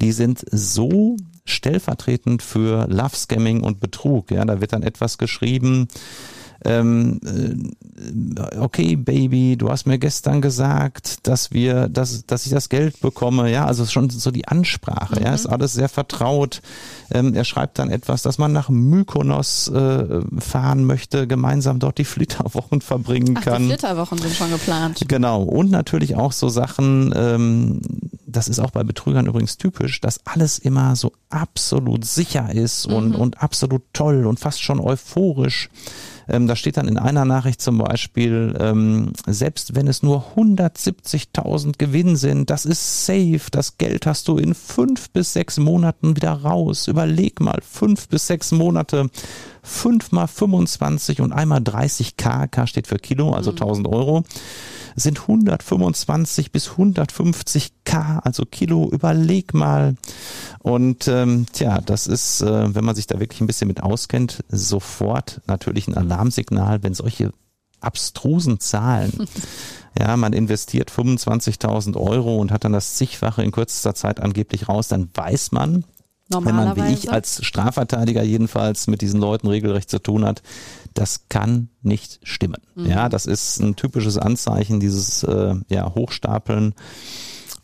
[0.00, 1.16] die sind so
[1.48, 4.30] stellvertretend für Love Scamming und Betrug.
[4.30, 5.88] Ja, da wird dann etwas geschrieben,
[6.64, 12.68] ähm, äh, okay, Baby, du hast mir gestern gesagt, dass wir, dass, dass ich das
[12.68, 13.50] Geld bekomme.
[13.50, 15.26] Ja, also schon so die Ansprache, mhm.
[15.26, 16.60] ja, ist alles sehr vertraut.
[17.10, 22.04] Ähm, er schreibt dann etwas, dass man nach Mykonos äh, fahren möchte, gemeinsam dort die
[22.04, 23.62] Flitterwochen verbringen Ach, kann.
[23.62, 25.04] Die Flitterwochen sind schon geplant.
[25.06, 25.42] Genau.
[25.42, 27.80] Und natürlich auch so Sachen, ähm,
[28.26, 33.10] das ist auch bei Betrügern übrigens typisch, dass alles immer so absolut sicher ist und,
[33.10, 33.14] mhm.
[33.14, 35.70] und absolut toll und fast schon euphorisch.
[36.28, 41.78] Ähm, da steht dann in einer Nachricht zum Beispiel, ähm, selbst wenn es nur 170.000
[41.78, 46.32] Gewinn sind, das ist safe, das Geld hast du in fünf bis sechs Monaten wieder
[46.32, 46.86] raus.
[46.86, 49.10] Überleg mal, fünf bis sechs Monate,
[49.62, 53.58] fünf mal 25 und einmal 30 K, K steht für Kilo, also mhm.
[53.58, 54.24] 1000 Euro
[54.98, 59.94] sind 125 bis 150 K, also Kilo, überleg mal.
[60.60, 64.44] Und ähm, tja, das ist, äh, wenn man sich da wirklich ein bisschen mit auskennt,
[64.48, 67.32] sofort natürlich ein Alarmsignal, wenn solche
[67.80, 69.12] abstrusen Zahlen.
[69.98, 74.86] Ja, man investiert 25.000 Euro und hat dann das zigfache in kürzester Zeit angeblich raus,
[74.86, 75.82] dann weiß man,
[76.28, 80.42] wenn man wie ich als Strafverteidiger jedenfalls mit diesen Leuten regelrecht zu tun hat,
[80.98, 82.60] das kann nicht stimmen.
[82.74, 82.86] Mhm.
[82.86, 86.74] Ja, das ist ein typisches Anzeichen dieses äh, ja, Hochstapeln.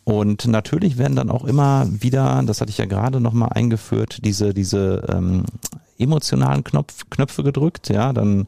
[0.04, 4.54] Und natürlich werden dann auch immer wieder, das hatte ich ja gerade nochmal eingeführt, diese,
[4.54, 5.44] diese ähm,
[5.98, 7.88] emotionalen Knopf, Knöpfe gedrückt.
[7.88, 8.46] Ja, dann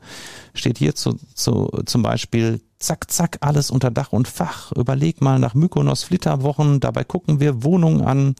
[0.55, 4.73] steht hier zu, zu, zum Beispiel zack, zack, alles unter Dach und Fach.
[4.73, 8.35] Überleg mal nach Mykonos Flitterwochen, dabei gucken wir Wohnungen an.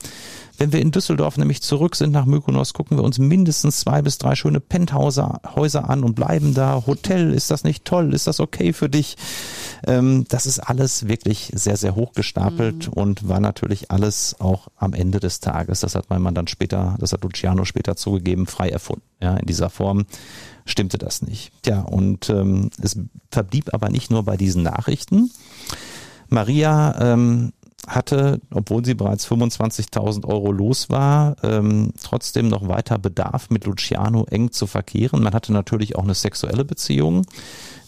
[0.57, 4.17] Wenn wir in Düsseldorf nämlich zurück sind nach Mykonos, gucken wir uns mindestens zwei bis
[4.17, 6.83] drei schöne Penthäuser Häuser an und bleiben da.
[6.87, 8.13] Hotel, ist das nicht toll?
[8.13, 9.17] Ist das okay für dich?
[9.85, 12.93] Ähm, das ist alles wirklich sehr, sehr hoch gestapelt mhm.
[12.93, 16.95] und war natürlich alles auch am Ende des Tages, das hat mein Mann dann später,
[16.99, 19.03] das hat Luciano später zugegeben, frei erfunden.
[19.21, 20.05] Ja, in dieser Form
[20.65, 21.51] stimmte das nicht.
[21.63, 22.99] Tja, und ähm, es
[23.31, 25.31] verblieb aber nicht nur bei diesen Nachrichten.
[26.29, 27.53] Maria ähm,
[27.87, 34.25] hatte, obwohl sie bereits 25.000 Euro los war, ähm, trotzdem noch weiter Bedarf, mit Luciano
[34.25, 35.23] eng zu verkehren.
[35.23, 37.25] Man hatte natürlich auch eine sexuelle Beziehung,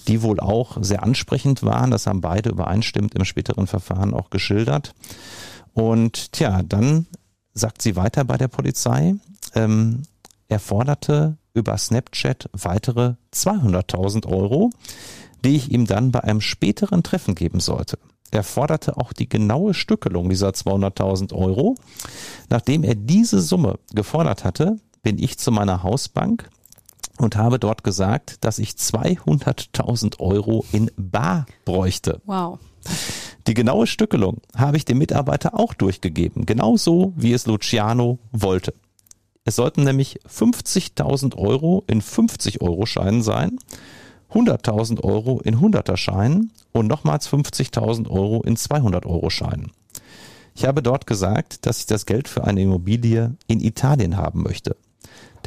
[0.10, 1.92] die wohl auch sehr ansprechend waren.
[1.92, 4.96] Das haben beide übereinstimmend im späteren Verfahren auch geschildert.
[5.74, 7.06] Und tja, dann
[7.54, 9.16] sagt sie weiter bei der Polizei,
[9.54, 10.04] ähm,
[10.48, 14.72] er forderte über Snapchat weitere 200.000 Euro,
[15.46, 18.00] die ich ihm dann bei einem späteren Treffen geben sollte.
[18.32, 21.76] Er forderte auch die genaue Stückelung dieser 200.000 Euro.
[22.50, 26.50] Nachdem er diese Summe gefordert hatte, bin ich zu meiner Hausbank
[27.20, 32.22] und habe dort gesagt, dass ich 200.000 Euro in Bar bräuchte.
[32.26, 32.60] Wow.
[33.46, 38.74] Die genaue Stückelung habe ich dem Mitarbeiter auch durchgegeben, genauso wie es Luciano wollte.
[39.44, 43.58] Es sollten nämlich 50.000 Euro in 50 Euro Scheinen sein
[44.32, 49.72] 100.000 Euro in 100er Scheinen und nochmals 50.000 Euro in 200 Euro Scheinen.
[50.56, 54.76] Ich habe dort gesagt, dass ich das Geld für eine Immobilie in Italien haben möchte.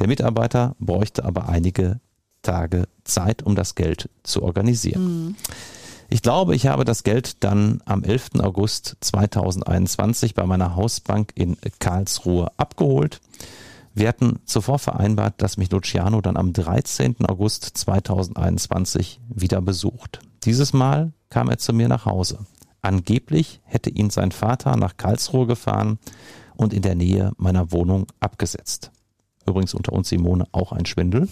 [0.03, 2.01] Der Mitarbeiter bräuchte aber einige
[2.41, 5.27] Tage Zeit, um das Geld zu organisieren.
[5.27, 5.35] Mhm.
[6.09, 8.31] Ich glaube, ich habe das Geld dann am 11.
[8.41, 13.21] August 2021 bei meiner Hausbank in Karlsruhe abgeholt.
[13.93, 17.25] Wir hatten zuvor vereinbart, dass mich Luciano dann am 13.
[17.25, 20.19] August 2021 wieder besucht.
[20.43, 22.39] Dieses Mal kam er zu mir nach Hause.
[22.81, 25.97] Angeblich hätte ihn sein Vater nach Karlsruhe gefahren
[26.57, 28.91] und in der Nähe meiner Wohnung abgesetzt.
[29.45, 31.27] Übrigens unter uns Simone auch ein Schwindel.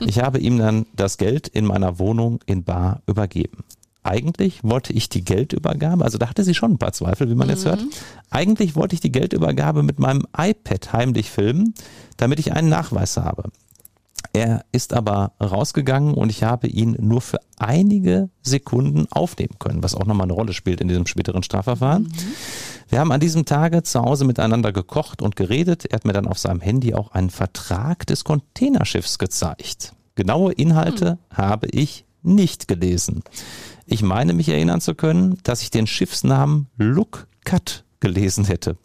[0.00, 3.64] Ich habe ihm dann das Geld in meiner Wohnung in Bar übergeben
[4.04, 7.48] eigentlich wollte ich die Geldübergabe, also da hatte sie schon ein paar Zweifel, wie man
[7.48, 7.54] mhm.
[7.54, 7.82] jetzt hört.
[8.30, 11.74] Eigentlich wollte ich die Geldübergabe mit meinem iPad heimlich filmen,
[12.18, 13.44] damit ich einen Nachweis habe.
[14.32, 19.94] Er ist aber rausgegangen und ich habe ihn nur für einige Sekunden aufnehmen können, was
[19.94, 22.04] auch nochmal eine Rolle spielt in diesem späteren Strafverfahren.
[22.04, 22.12] Mhm.
[22.88, 25.84] Wir haben an diesem Tage zu Hause miteinander gekocht und geredet.
[25.86, 29.94] Er hat mir dann auf seinem Handy auch einen Vertrag des Containerschiffs gezeigt.
[30.14, 31.36] Genaue Inhalte mhm.
[31.36, 33.22] habe ich nicht gelesen.
[33.86, 38.76] Ich meine mich erinnern zu können, dass ich den Schiffsnamen Look Cut gelesen hätte.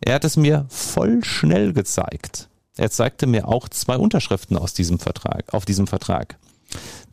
[0.00, 2.48] Er hat es mir voll schnell gezeigt.
[2.76, 6.38] Er zeigte mir auch zwei Unterschriften aus diesem Vertrag, auf diesem Vertrag.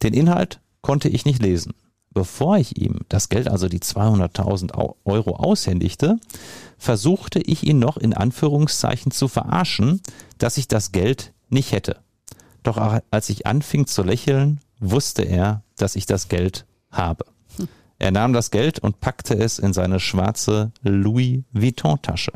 [0.02, 1.74] Den Inhalt konnte ich nicht lesen.
[2.12, 6.18] Bevor ich ihm das Geld, also die 200.000 Euro aushändigte,
[6.78, 10.02] versuchte ich ihn noch in Anführungszeichen zu verarschen,
[10.38, 11.98] dass ich das Geld nicht hätte.
[12.62, 12.78] Doch
[13.10, 17.26] als ich anfing zu lächeln, wusste er, dass ich das Geld habe.
[17.98, 22.34] Er nahm das Geld und packte es in seine schwarze Louis Vuitton Tasche.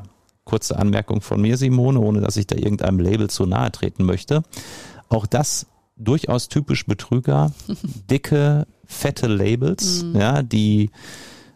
[0.47, 4.43] Kurze Anmerkung von mir, Simone, ohne dass ich da irgendeinem Label zu nahe treten möchte.
[5.09, 7.51] Auch das durchaus typisch Betrüger.
[8.09, 10.15] Dicke, fette Labels, mhm.
[10.15, 10.89] ja, die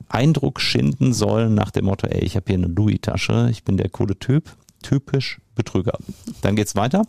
[0.09, 3.89] Eindruck schinden sollen nach dem Motto, ey, ich habe hier eine Louis-Tasche, ich bin der
[3.89, 4.51] coole Typ.
[4.83, 5.97] Typisch Betrüger.
[6.41, 7.03] Dann geht's weiter.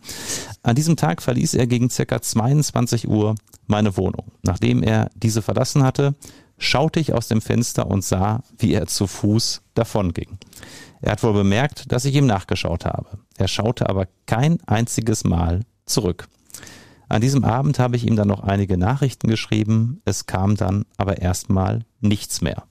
[0.63, 3.35] An diesem Tag verließ er gegen circa 22 Uhr
[3.67, 4.31] meine Wohnung.
[4.43, 6.15] Nachdem er diese verlassen hatte,
[6.59, 10.39] schaute ich aus dem Fenster und sah, wie er zu Fuß davonging.
[11.03, 13.19] Er hat wohl bemerkt, dass ich ihm nachgeschaut habe.
[13.37, 16.29] Er schaute aber kein einziges Mal zurück.
[17.09, 21.19] An diesem Abend habe ich ihm dann noch einige Nachrichten geschrieben, es kam dann aber
[21.19, 22.63] erstmal nichts mehr.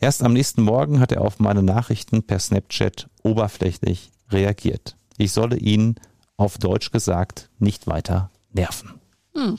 [0.00, 4.96] Erst am nächsten Morgen hat er auf meine Nachrichten per Snapchat oberflächlich reagiert.
[5.18, 5.94] Ich solle ihn
[6.36, 9.00] auf Deutsch gesagt nicht weiter nerven.
[9.34, 9.58] Hm.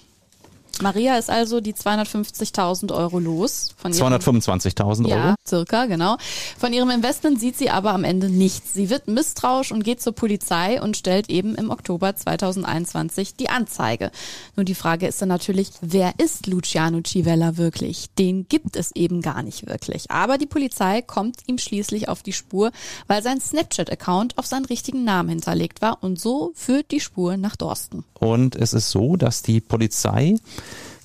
[0.81, 3.69] Maria ist also die 250.000 Euro los.
[3.83, 5.09] 225.000 Euro?
[5.09, 6.17] Ja, circa, genau.
[6.57, 8.73] Von ihrem Investment sieht sie aber am Ende nichts.
[8.73, 14.11] Sie wird misstrauisch und geht zur Polizei und stellt eben im Oktober 2021 die Anzeige.
[14.55, 18.07] Nur die Frage ist dann natürlich, wer ist Luciano Civella wirklich?
[18.17, 20.11] Den gibt es eben gar nicht wirklich.
[20.11, 22.71] Aber die Polizei kommt ihm schließlich auf die Spur,
[23.07, 27.55] weil sein Snapchat-Account auf seinen richtigen Namen hinterlegt war und so führt die Spur nach
[27.55, 28.03] Dorsten.
[28.19, 30.35] Und es ist so, dass die Polizei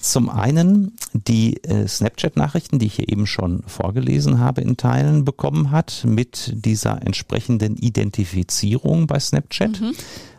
[0.00, 5.70] Zum einen die äh, Snapchat-Nachrichten, die ich hier eben schon vorgelesen habe, in Teilen bekommen
[5.70, 9.80] hat, mit dieser entsprechenden Identifizierung bei Snapchat.
[9.80, 9.92] Mhm.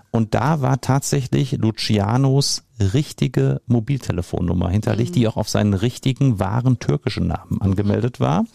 [0.10, 5.14] Und da war tatsächlich Lucianos richtige Mobiltelefonnummer hinterlegt, mhm.
[5.14, 8.46] die auch auf seinen richtigen, wahren türkischen Namen angemeldet war.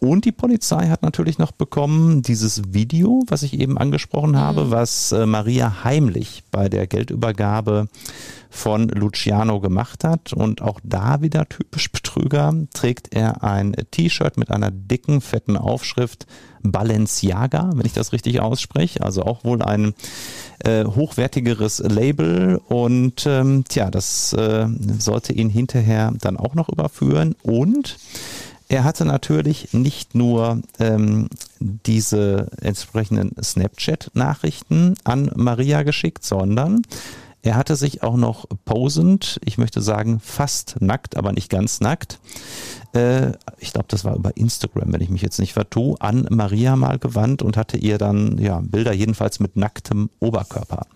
[0.00, 4.70] Und die Polizei hat natürlich noch bekommen dieses Video, was ich eben angesprochen habe, mhm.
[4.70, 7.88] was äh, Maria heimlich bei der Geldübergabe
[8.50, 10.32] von Luciano gemacht hat.
[10.32, 16.26] Und auch da wieder typisch Betrüger trägt er ein T-Shirt mit einer dicken, fetten Aufschrift
[16.62, 19.02] Balenciaga, wenn ich das richtig ausspreche.
[19.02, 19.94] Also auch wohl ein
[20.64, 22.60] äh, hochwertigeres Label.
[22.68, 24.66] Und ähm, tja, das äh,
[24.98, 27.34] sollte ihn hinterher dann auch noch überführen.
[27.42, 27.96] Und
[28.70, 36.82] er hatte natürlich nicht nur ähm, diese entsprechenden Snapchat-Nachrichten an Maria geschickt, sondern
[37.42, 42.20] er hatte sich auch noch posend, ich möchte sagen fast nackt, aber nicht ganz nackt,
[42.92, 46.76] äh, ich glaube, das war über Instagram, wenn ich mich jetzt nicht vertue, an Maria
[46.76, 50.86] mal gewandt und hatte ihr dann ja Bilder jedenfalls mit nacktem Oberkörper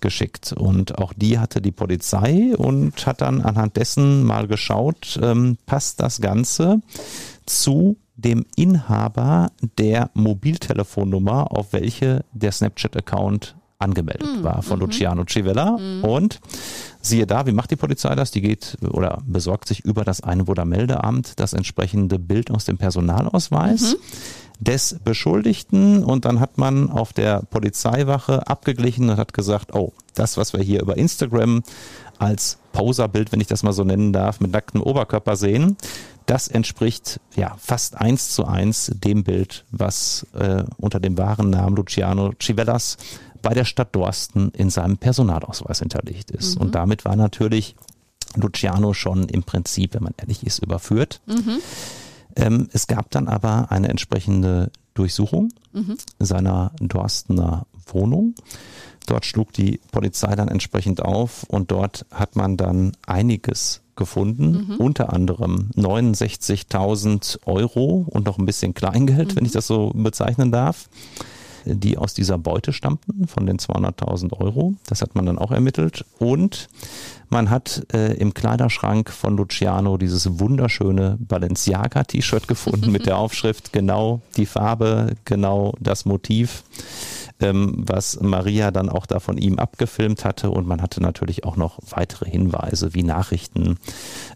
[0.00, 0.52] geschickt.
[0.52, 6.00] Und auch die hatte die Polizei und hat dann anhand dessen mal geschaut, ähm, passt
[6.00, 6.80] das Ganze
[7.46, 14.44] zu dem Inhaber der Mobiltelefonnummer, auf welche der Snapchat-Account angemeldet mhm.
[14.44, 14.86] war von mhm.
[14.86, 15.78] Luciano Civella.
[15.78, 16.04] Mhm.
[16.04, 16.40] Und
[17.00, 18.30] siehe da, wie macht die Polizei das?
[18.30, 23.94] Die geht oder besorgt sich über das Einwohnermeldeamt das entsprechende Bild aus dem Personalausweis.
[23.94, 23.96] Mhm.
[24.62, 30.36] des Beschuldigten und dann hat man auf der Polizeiwache abgeglichen und hat gesagt, oh, das,
[30.36, 31.62] was wir hier über Instagram
[32.18, 35.78] als Poserbild, wenn ich das mal so nennen darf, mit nacktem Oberkörper sehen,
[36.26, 41.74] das entspricht ja fast eins zu eins dem Bild, was äh, unter dem wahren Namen
[41.74, 42.98] Luciano Civellas
[43.42, 46.56] bei der Stadt Dorsten in seinem Personalausweis hinterlegt ist.
[46.56, 46.62] Mhm.
[46.62, 47.76] Und damit war natürlich
[48.36, 51.20] Luciano schon im Prinzip, wenn man ehrlich ist, überführt.
[51.26, 51.58] Mhm.
[52.36, 55.96] Ähm, es gab dann aber eine entsprechende Durchsuchung mhm.
[56.18, 58.34] seiner Dorstener Wohnung.
[59.06, 64.76] Dort schlug die Polizei dann entsprechend auf und dort hat man dann einiges gefunden, mhm.
[64.76, 69.36] unter anderem 69.000 Euro und noch ein bisschen Kleingeld, mhm.
[69.36, 70.88] wenn ich das so bezeichnen darf
[71.64, 74.74] die aus dieser Beute stammten, von den 200.000 Euro.
[74.86, 76.04] Das hat man dann auch ermittelt.
[76.18, 76.68] Und
[77.28, 84.20] man hat äh, im Kleiderschrank von Luciano dieses wunderschöne Balenciaga-T-Shirt gefunden mit der Aufschrift genau
[84.36, 86.64] die Farbe, genau das Motiv
[87.40, 90.50] ähm, was Maria dann auch da von ihm abgefilmt hatte.
[90.50, 93.78] Und man hatte natürlich auch noch weitere Hinweise wie Nachrichten,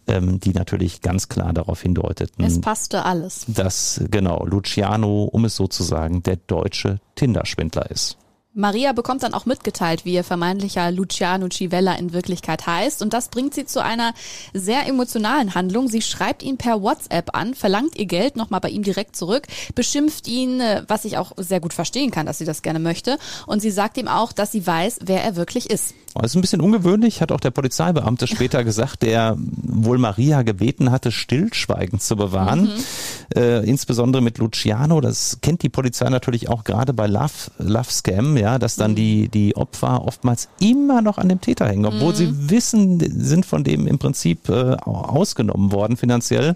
[0.06, 2.44] ähm, die natürlich ganz klar darauf hindeuteten.
[2.44, 3.44] Es passte alles.
[3.48, 8.16] Dass genau Luciano, um es so zu sagen, der deutsche Tinder-Schwindler ist.
[8.56, 13.02] Maria bekommt dann auch mitgeteilt, wie ihr vermeintlicher Luciano Civella in Wirklichkeit heißt.
[13.02, 14.14] Und das bringt sie zu einer
[14.52, 15.88] sehr emotionalen Handlung.
[15.88, 20.28] Sie schreibt ihn per WhatsApp an, verlangt ihr Geld nochmal bei ihm direkt zurück, beschimpft
[20.28, 23.18] ihn, äh, was ich auch sehr gut verstehen kann, dass sie das gerne möchte.
[23.46, 25.94] Und sie sagt ihm auch, dass sie weiß, wer er wirklich ist.
[26.14, 30.92] Das ist ein bisschen ungewöhnlich, hat auch der Polizeibeamte später gesagt, der wohl Maria gebeten
[30.92, 32.62] hatte, Stillschweigen zu bewahren.
[32.62, 33.36] Mhm.
[33.36, 38.36] Äh, insbesondere mit Luciano, das kennt die Polizei natürlich auch gerade bei Love, Love Scam,
[38.36, 38.96] ja, dass dann mhm.
[38.96, 42.16] die, die Opfer oftmals immer noch an dem Täter hängen, obwohl mhm.
[42.16, 46.54] sie wissen, sind von dem im Prinzip äh, ausgenommen worden finanziell.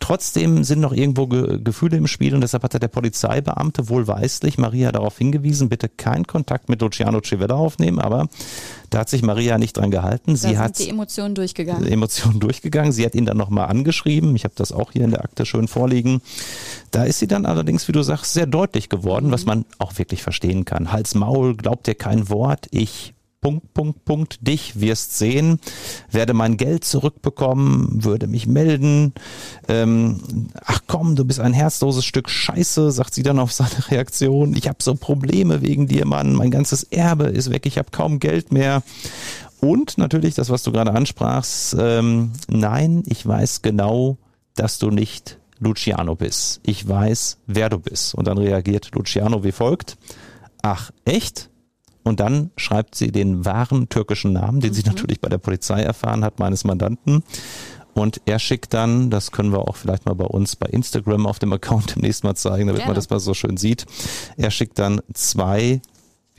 [0.00, 4.92] Trotzdem sind noch irgendwo Ge Gefühle im Spiel und deshalb hat der Polizeibeamte wohlweislich Maria
[4.92, 8.28] darauf hingewiesen, bitte keinen Kontakt mit Luciano Civella aufnehmen, aber
[8.90, 10.36] da hat sich Maria nicht dran gehalten.
[10.36, 11.86] Sie da hat die Emotionen durchgegangen.
[11.86, 12.92] Emotionen durchgegangen.
[12.92, 14.34] Sie hat ihn dann nochmal angeschrieben.
[14.34, 16.22] Ich habe das auch hier in der Akte schön vorliegen.
[16.90, 19.32] Da ist sie dann allerdings, wie du sagst, sehr deutlich geworden, mhm.
[19.32, 20.92] was man auch wirklich verstehen kann.
[20.92, 22.66] Hals Maul, glaubt dir kein Wort.
[22.70, 25.60] Ich Punkt, Punkt, Punkt, dich wirst sehen,
[26.10, 29.12] werde mein Geld zurückbekommen, würde mich melden.
[29.68, 34.56] Ähm, ach komm, du bist ein herzloses Stück Scheiße, sagt sie dann auf seine Reaktion.
[34.56, 36.34] Ich habe so Probleme wegen dir, Mann.
[36.34, 38.82] Mein ganzes Erbe ist weg, ich habe kaum Geld mehr.
[39.60, 44.18] Und natürlich das, was du gerade ansprachst, ähm, nein, ich weiß genau,
[44.54, 46.60] dass du nicht Luciano bist.
[46.64, 48.14] Ich weiß, wer du bist.
[48.14, 49.96] Und dann reagiert Luciano wie folgt.
[50.62, 51.50] Ach, echt?
[52.08, 54.74] Und dann schreibt sie den wahren türkischen Namen, den mhm.
[54.74, 57.22] sie natürlich bei der Polizei erfahren hat, meines Mandanten.
[57.94, 61.38] Und er schickt dann, das können wir auch vielleicht mal bei uns bei Instagram auf
[61.38, 62.90] dem Account demnächst mal zeigen, damit Gerne.
[62.90, 63.86] man das mal so schön sieht.
[64.36, 65.80] Er schickt dann zwei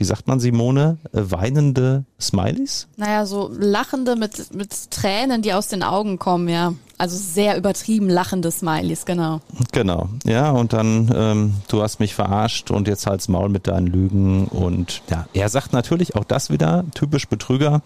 [0.00, 2.86] wie sagt man Simone, weinende Smileys?
[2.96, 6.74] Naja, so lachende mit, mit Tränen, die aus den Augen kommen, ja.
[7.00, 9.40] Also sehr übertrieben lachende Smileys, genau.
[9.72, 13.86] Genau, ja, und dann, ähm, du hast mich verarscht und jetzt halt's Maul mit deinen
[13.86, 14.46] Lügen.
[14.48, 17.80] Und ja, er sagt natürlich auch das wieder, typisch Betrüger.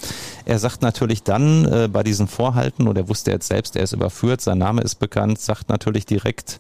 [0.47, 3.93] Er sagt natürlich dann äh, bei diesen Vorhalten, und er wusste jetzt selbst, er ist
[3.93, 6.59] überführt, sein Name ist bekannt, sagt natürlich direkt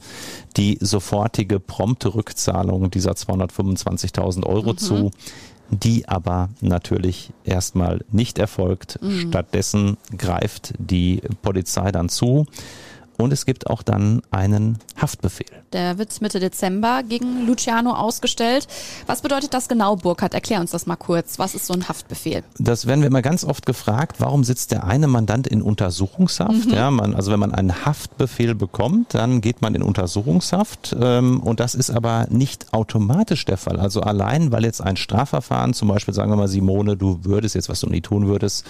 [0.56, 4.78] die sofortige, prompte Rückzahlung dieser 225.000 Euro mhm.
[4.78, 5.10] zu
[5.70, 8.98] die aber natürlich erstmal nicht erfolgt.
[9.02, 9.28] Mhm.
[9.28, 12.46] Stattdessen greift die Polizei dann zu
[13.16, 15.46] und es gibt auch dann einen Haftbefehl.
[15.72, 18.66] Der wird Mitte Dezember gegen Luciano ausgestellt.
[19.06, 20.34] Was bedeutet das genau, Burkhard?
[20.34, 21.38] Erklär uns das mal kurz.
[21.38, 22.44] Was ist so ein Haftbefehl?
[22.58, 24.16] Das werden wir immer ganz oft gefragt.
[24.20, 26.66] Warum sitzt der eine Mandant in Untersuchungshaft?
[26.66, 26.72] Mhm.
[26.72, 30.94] Ja, man, also wenn man einen Haftbefehl bekommt, dann geht man in Untersuchungshaft.
[31.00, 33.78] Ähm, und das ist aber nicht automatisch der Fall.
[33.78, 37.68] Also allein, weil jetzt ein Strafverfahren, zum Beispiel sagen wir mal, Simone, du würdest jetzt,
[37.68, 38.64] was du nie tun würdest,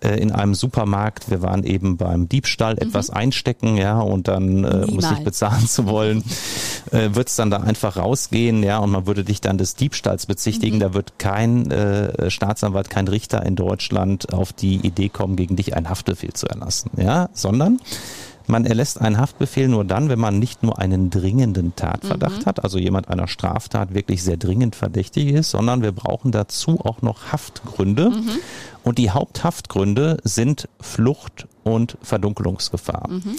[0.00, 2.88] äh, in einem Supermarkt, wir waren eben beim Diebstahl, mhm.
[2.88, 6.24] etwas einstecken, ja, und dann äh, muss ich bezahlen zu wollen,
[6.90, 10.26] äh, wird es dann da einfach rausgehen, ja, und man würde dich dann des Diebstahls
[10.26, 10.76] bezichtigen.
[10.76, 10.80] Mhm.
[10.80, 15.76] Da wird kein äh, Staatsanwalt, kein Richter in Deutschland auf die Idee kommen, gegen dich
[15.76, 17.78] einen Haftbefehl zu erlassen, ja, sondern
[18.48, 22.46] man erlässt einen Haftbefehl nur dann, wenn man nicht nur einen dringenden Tatverdacht mhm.
[22.46, 27.02] hat, also jemand einer Straftat wirklich sehr dringend verdächtig ist, sondern wir brauchen dazu auch
[27.02, 28.10] noch Haftgründe.
[28.10, 28.38] Mhm.
[28.82, 33.08] Und die Haupthaftgründe sind Flucht und Verdunkelungsgefahr.
[33.08, 33.36] Mhm.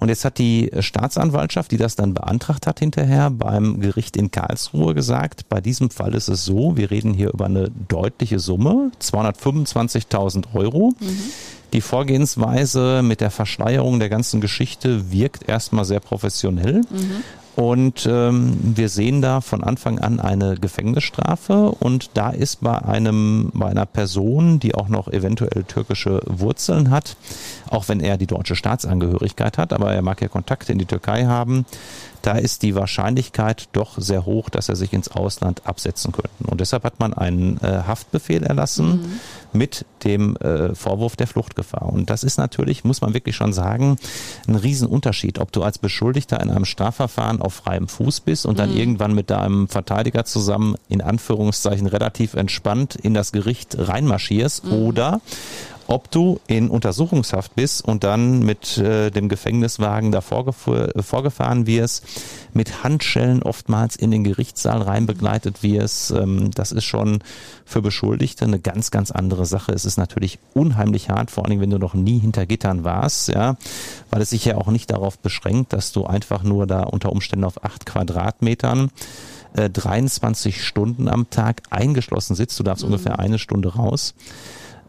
[0.00, 4.94] Und jetzt hat die Staatsanwaltschaft, die das dann beantragt hat hinterher beim Gericht in Karlsruhe
[4.94, 10.54] gesagt, bei diesem Fall ist es so, wir reden hier über eine deutliche Summe, 225.000
[10.54, 10.94] Euro.
[10.98, 11.18] Mhm.
[11.72, 16.80] Die Vorgehensweise mit der Verschleierung der ganzen Geschichte wirkt erstmal sehr professionell.
[16.90, 17.22] Mhm.
[17.60, 23.50] Und ähm, wir sehen da von Anfang an eine Gefängnisstrafe und da ist bei einem,
[23.52, 27.18] bei einer Person, die auch noch eventuell türkische Wurzeln hat,
[27.68, 31.26] auch wenn er die deutsche Staatsangehörigkeit hat, aber er mag ja Kontakte in die Türkei
[31.26, 31.66] haben,
[32.22, 36.30] da ist die Wahrscheinlichkeit doch sehr hoch, dass er sich ins Ausland absetzen könnte.
[36.46, 38.88] Und deshalb hat man einen äh, Haftbefehl erlassen
[39.52, 39.58] mhm.
[39.58, 41.86] mit dem äh, Vorwurf der Fluchtgefahr.
[41.86, 43.96] Und das ist natürlich, muss man wirklich schon sagen,
[44.46, 48.70] ein Riesenunterschied, ob du als Beschuldigter in einem Strafverfahren auf freiem Fuß bist und dann
[48.70, 48.76] mhm.
[48.76, 54.72] irgendwann mit deinem Verteidiger zusammen in Anführungszeichen relativ entspannt in das Gericht reinmarschierst mhm.
[54.72, 55.20] oder
[55.90, 62.06] ob du in Untersuchungshaft bist und dann mit äh, dem Gefängniswagen da vorgefahren wirst,
[62.52, 66.12] mit Handschellen oftmals in den Gerichtssaal rein begleitet wirst.
[66.12, 67.24] Ähm, das ist schon
[67.64, 69.72] für Beschuldigte eine ganz, ganz andere Sache.
[69.72, 73.56] Es ist natürlich unheimlich hart, vor allem wenn du noch nie hinter Gittern warst, ja,
[74.10, 77.44] weil es sich ja auch nicht darauf beschränkt, dass du einfach nur da unter Umständen
[77.44, 78.90] auf acht Quadratmetern
[79.54, 82.60] 23 äh, Stunden am Tag eingeschlossen sitzt.
[82.60, 82.92] Du darfst mhm.
[82.92, 84.14] ungefähr eine Stunde raus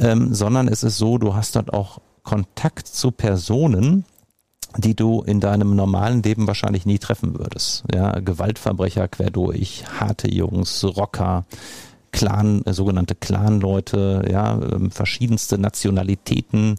[0.02, 4.06] ähm, sondern es ist so, du hast dort auch Kontakt zu Personen,
[4.78, 7.84] die du in deinem normalen Leben wahrscheinlich nie treffen würdest.
[7.94, 11.46] Ja, Gewaltverbrecher quer durch, harte Jungs, Rocker,
[12.12, 16.76] Clan, äh, sogenannte Clan-Leute, ja, äh, verschiedenste Nationalitäten,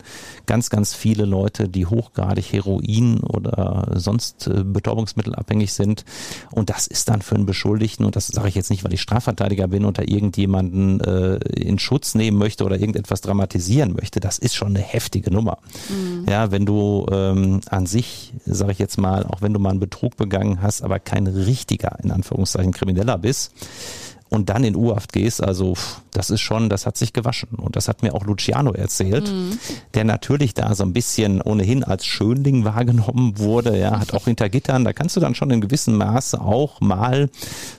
[0.46, 6.04] ganz, ganz viele Leute, die hochgradig Heroin oder sonst äh, betäubungsmittelabhängig sind.
[6.50, 9.00] Und das ist dann für einen Beschuldigten, und das sage ich jetzt nicht, weil ich
[9.00, 14.54] Strafverteidiger bin oder irgendjemanden äh, in Schutz nehmen möchte oder irgendetwas dramatisieren möchte, das ist
[14.54, 15.58] schon eine heftige Nummer.
[15.88, 16.26] Mhm.
[16.28, 19.80] Ja, wenn du ähm, an sich, sage ich jetzt mal, auch wenn du mal einen
[19.80, 23.52] Betrug begangen hast, aber kein richtiger, in Anführungszeichen, Krimineller bist,
[24.32, 25.74] und dann in U-Haft gehst, also
[26.10, 27.50] das ist schon, das hat sich gewaschen.
[27.50, 29.58] Und das hat mir auch Luciano erzählt, mhm.
[29.92, 34.48] der natürlich da so ein bisschen ohnehin als Schönling wahrgenommen wurde, ja, hat auch hinter
[34.48, 37.28] Gittern, da kannst du dann schon in gewissem Maße auch mal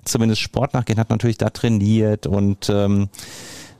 [0.05, 3.09] zumindest Sport nachgehen, hat natürlich da trainiert und ähm,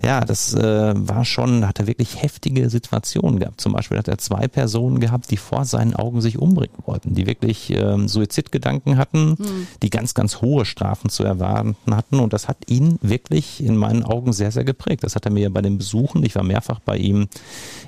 [0.04, 3.62] ja, das äh, war schon, hat er wirklich heftige Situationen gehabt.
[3.62, 7.26] Zum Beispiel hat er zwei Personen gehabt, die vor seinen Augen sich umbringen wollten, die
[7.26, 9.68] wirklich ähm, Suizidgedanken hatten, hm.
[9.82, 12.20] die ganz, ganz hohe Strafen zu erwarten hatten.
[12.20, 15.04] Und das hat ihn wirklich in meinen Augen sehr, sehr geprägt.
[15.04, 17.28] Das hat er mir bei den Besuchen, ich war mehrfach bei ihm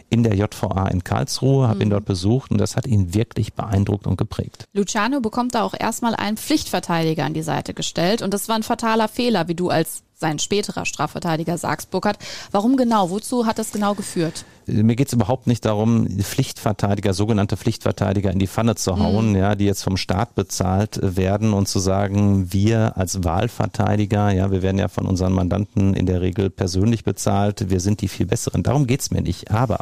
[0.09, 1.81] in der JVA in Karlsruhe, habe mhm.
[1.81, 4.65] ihn dort besucht und das hat ihn wirklich beeindruckt und geprägt.
[4.73, 8.63] Luciano bekommt da auch erstmal einen Pflichtverteidiger an die Seite gestellt und das war ein
[8.63, 12.19] fataler Fehler, wie du als sein späterer Strafverteidiger sagst, Burkhardt.
[12.51, 13.09] Warum genau?
[13.09, 14.45] Wozu hat das genau geführt?
[14.65, 19.35] Mir geht es überhaupt nicht darum, Pflichtverteidiger, sogenannte Pflichtverteidiger in die Pfanne zu hauen, mhm.
[19.35, 24.61] ja, die jetzt vom Staat bezahlt werden und zu sagen, wir als Wahlverteidiger, ja, wir
[24.61, 28.63] werden ja von unseren Mandanten in der Regel persönlich bezahlt, wir sind die viel besseren.
[28.63, 29.51] Darum geht's mir nicht.
[29.51, 29.79] Aber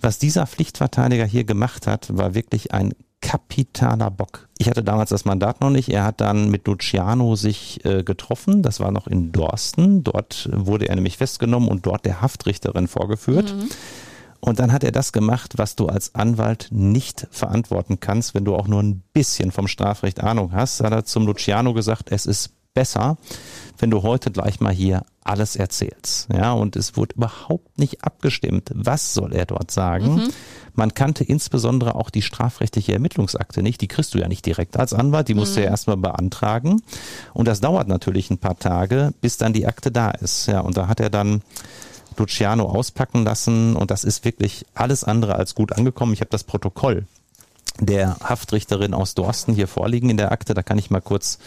[0.00, 4.48] was dieser Pflichtverteidiger hier gemacht hat, war wirklich ein kapitaler Bock.
[4.58, 5.88] Ich hatte damals das Mandat noch nicht.
[5.88, 8.62] Er hat dann mit Luciano sich äh, getroffen.
[8.62, 10.02] Das war noch in Dorsten.
[10.02, 13.54] Dort wurde er nämlich festgenommen und dort der Haftrichterin vorgeführt.
[13.54, 13.68] Mhm.
[14.40, 18.56] Und dann hat er das gemacht, was du als Anwalt nicht verantworten kannst, wenn du
[18.56, 20.82] auch nur ein bisschen vom Strafrecht Ahnung hast.
[20.82, 23.18] Hat er zum Luciano gesagt, es ist besser,
[23.78, 26.28] wenn du heute gleich mal hier alles erzählst.
[26.32, 28.70] Ja, und es wurde überhaupt nicht abgestimmt.
[28.74, 30.14] Was soll er dort sagen?
[30.14, 30.28] Mhm.
[30.80, 33.82] Man kannte insbesondere auch die strafrechtliche Ermittlungsakte nicht.
[33.82, 35.28] Die kriegst du ja nicht direkt als Anwalt.
[35.28, 35.56] Die musst mhm.
[35.56, 35.72] du ja mhm.
[35.72, 36.80] erstmal beantragen.
[37.34, 40.46] Und das dauert natürlich ein paar Tage, bis dann die Akte da ist.
[40.46, 41.42] Ja, und da hat er dann
[42.16, 46.14] Luciano auspacken lassen und das ist wirklich alles andere als gut angekommen.
[46.14, 47.04] Ich habe das Protokoll
[47.78, 50.54] der Haftrichterin aus Dorsten hier vorliegen in der Akte.
[50.54, 51.38] Da kann ich mal kurz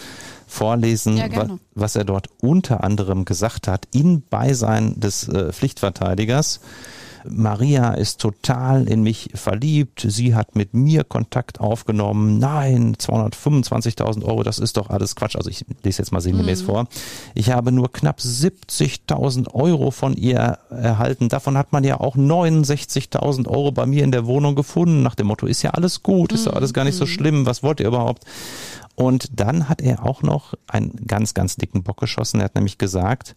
[0.45, 6.59] vorlesen, ja, was er dort unter anderem gesagt hat, in Beisein des äh, Pflichtverteidigers.
[7.29, 14.43] Maria ist total in mich verliebt, sie hat mit mir Kontakt aufgenommen, nein, 225.000 Euro,
[14.43, 15.35] das ist doch alles Quatsch.
[15.35, 16.65] Also ich lese jetzt mal sinngemäß mhm.
[16.65, 16.87] vor.
[17.33, 21.29] Ich habe nur knapp 70.000 Euro von ihr erhalten.
[21.29, 25.03] Davon hat man ja auch 69.000 Euro bei mir in der Wohnung gefunden.
[25.03, 27.09] Nach dem Motto, ist ja alles gut, ist doch alles gar nicht so mhm.
[27.09, 28.25] schlimm, was wollt ihr überhaupt?
[28.95, 32.39] Und dann hat er auch noch einen ganz, ganz dicken Bock geschossen.
[32.39, 33.35] Er hat nämlich gesagt,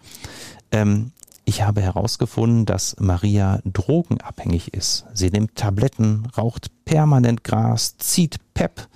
[0.70, 1.12] ähm,
[1.48, 5.06] ich habe herausgefunden, dass Maria drogenabhängig ist.
[5.14, 8.88] Sie nimmt Tabletten, raucht permanent Gras, zieht Pep.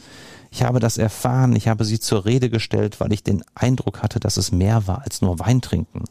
[0.50, 4.18] Ich habe das erfahren, ich habe sie zur Rede gestellt, weil ich den Eindruck hatte,
[4.18, 6.04] dass es mehr war als nur Wein trinken.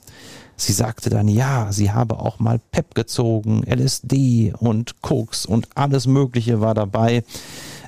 [0.55, 6.07] Sie sagte dann, ja, sie habe auch mal Pep gezogen, LSD und Koks und alles
[6.07, 7.23] Mögliche war dabei.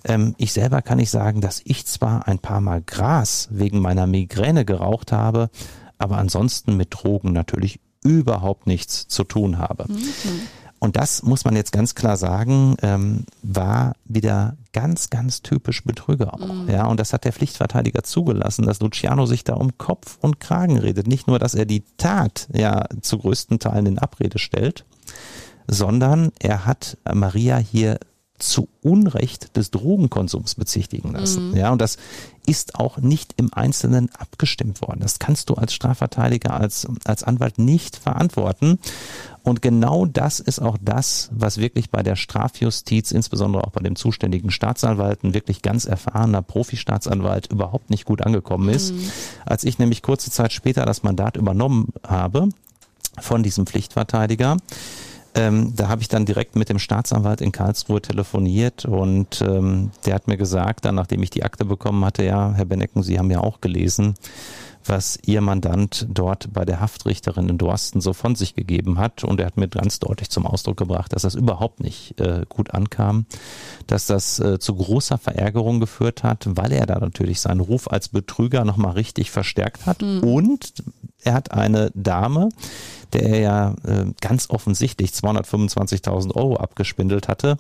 [0.04, 4.08] Ähm, ich selber kann nicht sagen, dass ich zwar ein paar Mal Gras wegen meiner
[4.08, 5.50] Migräne geraucht habe,
[5.98, 9.86] aber ansonsten mit Drogen natürlich überhaupt nichts zu tun habe.
[9.88, 9.98] Mhm.
[10.84, 16.34] Und das muss man jetzt ganz klar sagen, ähm, war wieder ganz, ganz typisch Betrüger
[16.34, 16.54] auch.
[16.64, 16.70] Mhm.
[16.70, 20.80] Ja, und das hat der Pflichtverteidiger zugelassen, dass Luciano sich da um Kopf und Kragen
[20.80, 21.06] redet.
[21.06, 24.86] Nicht nur, dass er die Tat ja zu größten Teilen in Abrede stellt,
[25.68, 28.00] sondern er hat Maria hier
[28.42, 31.52] zu Unrecht des Drogenkonsums bezichtigen lassen.
[31.52, 31.58] Mhm.
[31.58, 31.98] Ja, und das
[32.46, 35.00] ist auch nicht im Einzelnen abgestimmt worden.
[35.02, 38.80] Das kannst du als Strafverteidiger, als, als Anwalt nicht verantworten.
[39.44, 43.96] Und genau das ist auch das, was wirklich bei der Strafjustiz, insbesondere auch bei dem
[43.96, 48.94] zuständigen Staatsanwalt, ein wirklich ganz erfahrener Profi-Staatsanwalt, überhaupt nicht gut angekommen ist.
[48.94, 49.12] Mhm.
[49.46, 52.50] Als ich nämlich kurze Zeit später das Mandat übernommen habe
[53.20, 54.58] von diesem Pflichtverteidiger,
[55.34, 60.16] ähm, da habe ich dann direkt mit dem Staatsanwalt in Karlsruhe telefoniert und ähm, der
[60.16, 63.32] hat mir gesagt, dann nachdem ich die Akte bekommen hatte, ja, Herr Benecken, Sie haben
[63.32, 64.16] ja auch gelesen,
[64.86, 69.24] was Ihr Mandant dort bei der Haftrichterin in Dorsten so von sich gegeben hat.
[69.24, 72.74] Und er hat mir ganz deutlich zum Ausdruck gebracht, dass das überhaupt nicht äh, gut
[72.74, 73.26] ankam,
[73.88, 78.10] dass das äh, zu großer Verärgerung geführt hat, weil er da natürlich seinen Ruf als
[78.10, 80.02] Betrüger nochmal richtig verstärkt hat.
[80.02, 80.24] Mhm.
[80.24, 80.74] Und
[81.24, 82.50] er hat eine Dame,
[83.14, 87.58] der er ja äh, ganz offensichtlich 225.000 Euro abgespindelt hatte,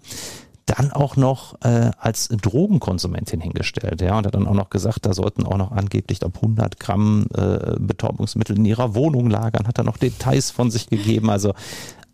[0.65, 4.01] dann auch noch äh, als Drogenkonsumentin hingestellt.
[4.01, 7.27] Ja, und hat dann auch noch gesagt, da sollten auch noch angeblich ob 100 Gramm
[7.35, 11.29] äh, Betäubungsmittel in ihrer Wohnung lagern, hat er noch Details von sich gegeben.
[11.29, 11.53] Also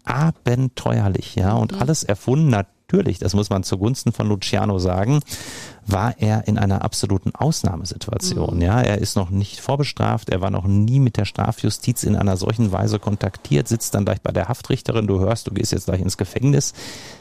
[0.04, 1.80] abenteuerlich, ja, und mhm.
[1.80, 2.56] alles erfunden,
[2.90, 5.20] natürlich, das muss man zugunsten von Luciano sagen,
[5.86, 8.56] war er in einer absoluten Ausnahmesituation.
[8.56, 8.62] Mhm.
[8.62, 12.38] Ja, er ist noch nicht vorbestraft, er war noch nie mit der Strafjustiz in einer
[12.38, 16.00] solchen Weise kontaktiert, sitzt dann gleich bei der Haftrichterin, du hörst, du gehst jetzt gleich
[16.00, 16.74] ins Gefängnis.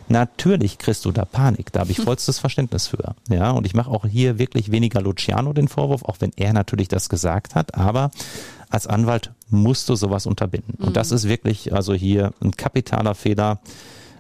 [0.09, 3.17] Natürlich kriegst du da Panik, da habe ich vollstes Verständnis für.
[3.29, 6.87] Ja, und ich mache auch hier wirklich weniger Luciano den Vorwurf, auch wenn er natürlich
[6.87, 8.13] das gesagt hat, aber
[8.71, 10.77] als Anwalt musst du sowas unterbinden.
[10.79, 10.87] Mhm.
[10.87, 13.59] Und das ist wirklich also hier ein kapitaler Fehler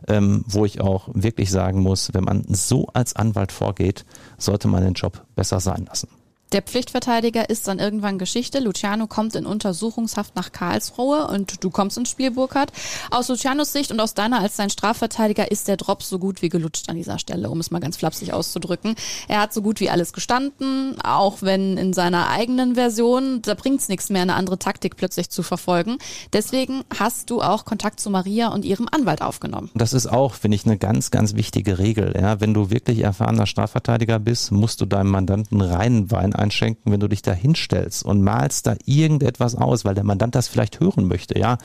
[0.08, 4.04] ähm, wo ich auch wirklich sagen muss, wenn man so als Anwalt vorgeht,
[4.38, 6.08] sollte man den Job besser sein lassen.
[6.52, 8.60] Der Pflichtverteidiger ist dann irgendwann Geschichte.
[8.60, 12.70] Luciano kommt in Untersuchungshaft nach Karlsruhe und du kommst ins Spiel, Burkhard.
[13.10, 16.48] Aus Lucianos Sicht und aus deiner als sein Strafverteidiger ist der Drop so gut wie
[16.48, 18.94] gelutscht an dieser Stelle, um es mal ganz flapsig auszudrücken.
[19.26, 23.80] Er hat so gut wie alles gestanden, auch wenn in seiner eigenen Version, da bringt
[23.80, 25.98] es nichts mehr, eine andere Taktik plötzlich zu verfolgen.
[26.32, 29.70] Deswegen hast du auch Kontakt zu Maria und ihrem Anwalt aufgenommen.
[29.74, 32.14] Das ist auch, finde ich, eine ganz, ganz wichtige Regel.
[32.16, 37.08] Ja, wenn du wirklich erfahrener Strafverteidiger bist, musst du deinem Mandanten reinen einschenken, wenn du
[37.08, 41.38] dich da hinstellst und malst da irgendetwas aus, weil der Mandant das vielleicht hören möchte,
[41.38, 41.58] ja.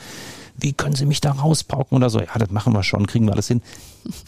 [0.58, 2.20] Wie können Sie mich da rauspauken oder so?
[2.20, 3.62] Ja, das machen wir schon, kriegen wir alles hin.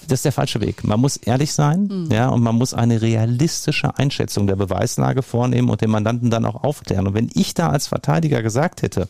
[0.08, 0.82] Das ist der falsche Weg.
[0.82, 2.10] Man muss ehrlich sein, mhm.
[2.10, 6.64] ja, und man muss eine realistische Einschätzung der Beweislage vornehmen und den Mandanten dann auch
[6.64, 7.06] aufklären.
[7.06, 9.08] Und wenn ich da als Verteidiger gesagt hätte,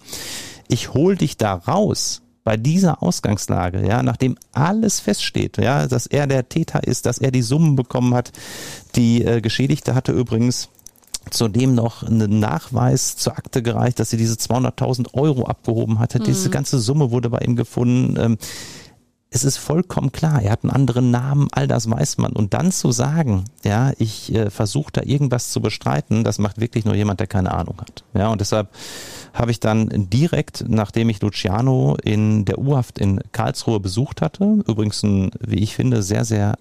[0.69, 6.27] ich hol dich da raus, bei dieser Ausgangslage, ja, nachdem alles feststeht, ja, dass er
[6.27, 8.33] der Täter ist, dass er die Summen bekommen hat,
[8.97, 10.69] die äh, Geschädigte hatte übrigens
[11.31, 16.19] zudem noch einen Nachweis zur Akte gereicht, dass sie diese 200.000 Euro abgehoben hatte.
[16.21, 16.25] Mhm.
[16.25, 18.17] Diese ganze Summe wurde bei ihm gefunden.
[18.19, 18.39] Ähm,
[19.35, 22.33] es ist vollkommen klar, er hat einen anderen Namen, all das weiß man.
[22.33, 26.85] Und dann zu sagen, ja, ich äh, versuche da irgendwas zu bestreiten, das macht wirklich
[26.85, 28.05] nur jemand, der keine Ahnung hat.
[28.15, 28.69] Ja, und deshalb
[29.33, 35.03] habe ich dann direkt, nachdem ich Luciano in der U-Haft in Karlsruhe besucht hatte, übrigens
[35.03, 36.55] ein, wie ich finde, sehr, sehr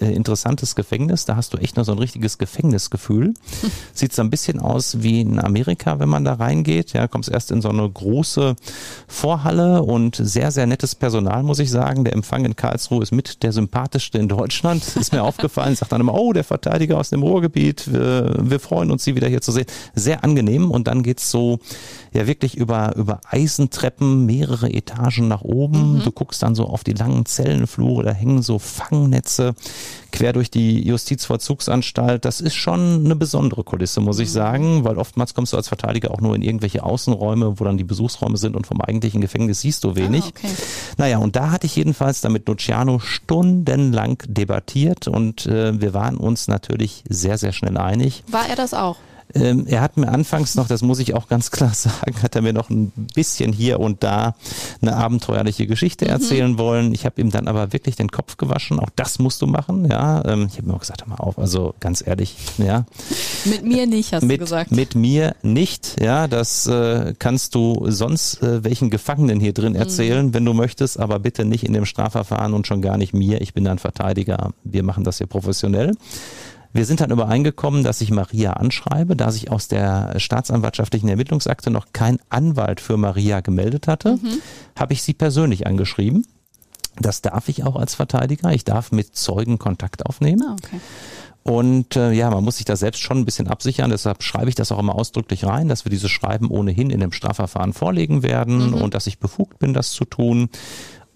[0.00, 1.24] äh, interessantes Gefängnis.
[1.24, 3.34] Da hast du echt noch so ein richtiges Gefängnisgefühl.
[3.92, 6.92] Sieht so ein bisschen aus wie in Amerika, wenn man da reingeht.
[6.92, 8.56] Ja, kommst erst in so eine große
[9.06, 12.04] Vorhalle und sehr, sehr nettes Personal, muss ich sagen.
[12.04, 14.96] Der Empfang in Karlsruhe ist mit der sympathischste in Deutschland.
[14.96, 15.74] Ist mir aufgefallen.
[15.74, 17.92] Sagt dann immer, oh, der Verteidiger aus dem Ruhrgebiet.
[17.92, 19.66] Wir, wir freuen uns, Sie wieder hier zu sehen.
[19.94, 20.70] Sehr angenehm.
[20.70, 21.58] Und dann geht's so,
[22.18, 25.98] ja, wirklich über, über Eisentreppen, mehrere Etagen nach oben.
[25.98, 26.02] Mhm.
[26.02, 28.02] Du guckst dann so auf die langen Zellenflure.
[28.02, 29.54] Da hängen so Fangnetze
[30.10, 32.24] quer durch die Justizvollzugsanstalt.
[32.24, 34.32] Das ist schon eine besondere Kulisse, muss ich mhm.
[34.32, 37.84] sagen, weil oftmals kommst du als Verteidiger auch nur in irgendwelche Außenräume, wo dann die
[37.84, 40.24] Besuchsräume sind und vom eigentlichen Gefängnis siehst du wenig.
[40.24, 40.48] Ah, okay.
[40.96, 46.48] Naja, und da hatte ich jedenfalls damit Luciano stundenlang debattiert und äh, wir waren uns
[46.48, 48.24] natürlich sehr, sehr schnell einig.
[48.26, 48.96] War er das auch?
[49.34, 52.42] Ähm, er hat mir anfangs noch, das muss ich auch ganz klar sagen, hat er
[52.42, 54.34] mir noch ein bisschen hier und da
[54.80, 56.10] eine abenteuerliche Geschichte mhm.
[56.10, 56.94] erzählen wollen.
[56.94, 58.78] Ich habe ihm dann aber wirklich den Kopf gewaschen.
[58.78, 60.24] Auch das musst du machen, ja.
[60.24, 62.86] Ähm, ich habe mir auch gesagt, hör mal auf, also ganz ehrlich, ja.
[63.44, 64.70] Mit mir nicht, hast mit, du gesagt.
[64.70, 66.26] Mit mir nicht, ja.
[66.26, 69.80] Das äh, kannst du sonst äh, welchen Gefangenen hier drin mhm.
[69.80, 70.34] erzählen, mhm.
[70.34, 73.40] wenn du möchtest, aber bitte nicht in dem Strafverfahren und schon gar nicht mir.
[73.40, 74.52] Ich bin dann Verteidiger.
[74.64, 75.94] Wir machen das hier professionell.
[76.72, 81.86] Wir sind dann übereingekommen, dass ich Maria anschreibe, da sich aus der staatsanwaltschaftlichen Ermittlungsakte noch
[81.92, 84.40] kein Anwalt für Maria gemeldet hatte, mhm.
[84.78, 86.26] habe ich sie persönlich angeschrieben.
[87.00, 88.52] Das darf ich auch als Verteidiger.
[88.52, 90.42] Ich darf mit Zeugen Kontakt aufnehmen.
[90.46, 90.80] Ah, okay.
[91.44, 93.90] Und äh, ja, man muss sich da selbst schon ein bisschen absichern.
[93.90, 97.12] Deshalb schreibe ich das auch immer ausdrücklich rein, dass wir dieses Schreiben ohnehin in dem
[97.12, 98.74] Strafverfahren vorlegen werden mhm.
[98.74, 100.50] und dass ich befugt bin, das zu tun.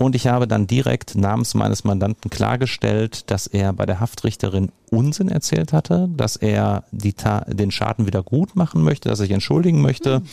[0.03, 5.29] Und ich habe dann direkt namens meines Mandanten klargestellt, dass er bei der Haftrichterin Unsinn
[5.29, 10.21] erzählt hatte, dass er den Schaden wieder gut machen möchte, dass er sich entschuldigen möchte.
[10.21, 10.29] Mhm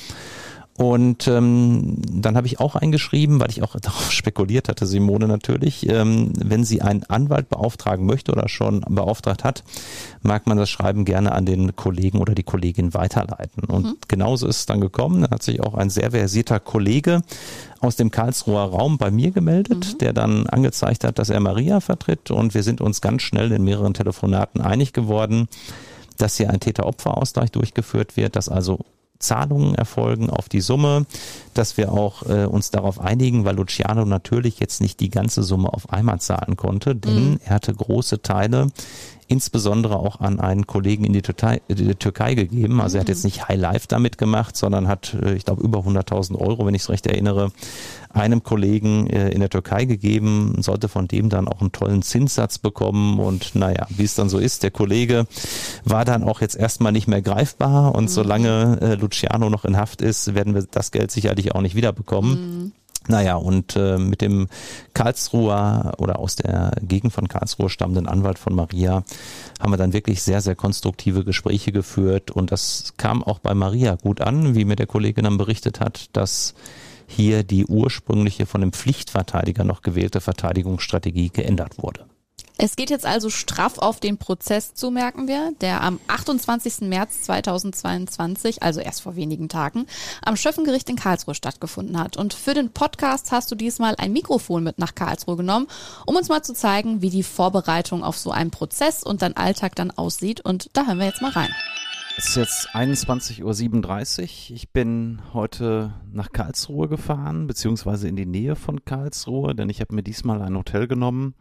[0.79, 5.89] und ähm, dann habe ich auch eingeschrieben, weil ich auch darauf spekuliert hatte, Simone natürlich,
[5.89, 9.65] ähm, wenn sie einen Anwalt beauftragen möchte oder schon beauftragt hat,
[10.21, 13.65] mag man das Schreiben gerne an den Kollegen oder die Kollegin weiterleiten.
[13.65, 13.97] Und mhm.
[14.07, 15.23] genauso ist es dann gekommen.
[15.23, 17.23] Dann hat sich auch ein sehr versierter Kollege
[17.81, 19.97] aus dem Karlsruher Raum bei mir gemeldet, mhm.
[19.97, 22.31] der dann angezeigt hat, dass er Maria vertritt.
[22.31, 25.49] Und wir sind uns ganz schnell in mehreren Telefonaten einig geworden,
[26.17, 28.85] dass hier ein Täter-Opfer-Ausgleich durchgeführt wird, dass also
[29.19, 31.05] Zahlungen erfolgen auf die Summe,
[31.53, 35.73] dass wir auch äh, uns darauf einigen, weil Luciano natürlich jetzt nicht die ganze Summe
[35.73, 37.39] auf einmal zahlen konnte, denn mhm.
[37.43, 38.67] er hatte große Teile
[39.29, 42.81] insbesondere auch an einen Kollegen in die Türkei, die Türkei gegeben.
[42.81, 43.13] Also er hat mhm.
[43.13, 46.73] jetzt nicht High Life damit gemacht, sondern hat, äh, ich glaube, über 100.000 Euro, wenn
[46.73, 47.51] ich es recht erinnere,
[48.09, 52.57] einem Kollegen äh, in der Türkei gegeben, sollte von dem dann auch einen tollen Zinssatz
[52.57, 55.27] bekommen und naja, wie es dann so ist, der Kollege
[55.85, 58.09] war dann auch jetzt erstmal nicht mehr greifbar und mhm.
[58.09, 62.31] solange äh, Luciano noch in Haft ist, werden wir das Geld sicherlich auch nicht wiederbekommen.
[62.63, 62.71] Mhm.
[63.07, 64.49] Naja, und äh, mit dem
[64.93, 69.03] Karlsruher oder aus der Gegend von Karlsruhe stammenden Anwalt von Maria
[69.59, 73.95] haben wir dann wirklich sehr, sehr konstruktive Gespräche geführt und das kam auch bei Maria
[73.95, 76.53] gut an, wie mir der Kollege dann berichtet hat, dass
[77.09, 82.05] hier die ursprüngliche von dem Pflichtverteidiger noch gewählte Verteidigungsstrategie geändert wurde.
[82.61, 86.81] Es geht jetzt also straff auf den Prozess zu, merken wir, der am 28.
[86.81, 89.85] März 2022, also erst vor wenigen Tagen,
[90.21, 92.17] am Schöffengericht in Karlsruhe stattgefunden hat.
[92.17, 95.67] Und für den Podcast hast du diesmal ein Mikrofon mit nach Karlsruhe genommen,
[96.05, 99.75] um uns mal zu zeigen, wie die Vorbereitung auf so einen Prozess und dein Alltag
[99.75, 100.41] dann aussieht.
[100.41, 101.55] Und da hören wir jetzt mal rein.
[102.19, 103.41] Es ist jetzt 21.37
[104.49, 104.55] Uhr.
[104.57, 109.95] Ich bin heute nach Karlsruhe gefahren, beziehungsweise in die Nähe von Karlsruhe, denn ich habe
[109.95, 111.33] mir diesmal ein Hotel genommen,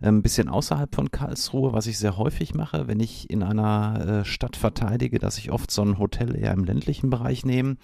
[0.00, 4.24] ein bisschen außerhalb von Karlsruhe, was ich sehr häufig mache, wenn ich in einer äh,
[4.24, 7.76] Stadt verteidige, dass ich oft so ein Hotel eher im ländlichen Bereich nehme.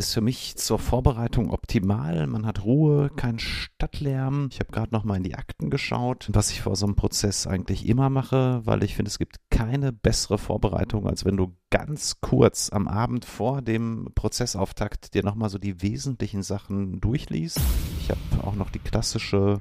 [0.00, 2.26] Ist für mich zur Vorbereitung optimal.
[2.26, 4.48] Man hat Ruhe, kein Stadtlärm.
[4.50, 7.46] Ich habe gerade noch mal in die Akten geschaut, was ich vor so einem Prozess
[7.46, 12.20] eigentlich immer mache, weil ich finde, es gibt keine bessere Vorbereitung, als wenn du ganz
[12.20, 17.60] kurz am Abend vor dem Prozessauftakt dir nochmal so die wesentlichen Sachen durchliest.
[17.98, 19.60] Ich habe auch noch die klassische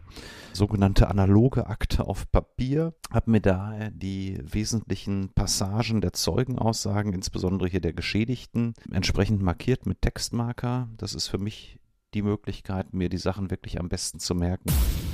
[0.54, 7.82] sogenannte analoge Akte auf Papier, habe mir da die wesentlichen Passagen der Zeugenaussagen, insbesondere hier
[7.82, 10.90] der Geschädigten, entsprechend markiert mit Textmarker.
[10.98, 11.80] Das ist für mich
[12.14, 14.72] die Möglichkeit, mir die Sachen wirklich am besten zu merken.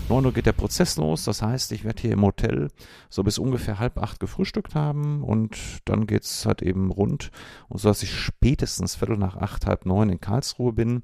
[0.10, 2.70] 9 Uhr geht der Prozess los, das heißt, ich werde hier im Hotel
[3.10, 7.30] so bis ungefähr halb acht gefrühstückt haben und dann geht's halt eben rund,
[7.68, 11.04] und so dass ich spätestens Viertel nach acht, halb neun in Karlsruhe bin.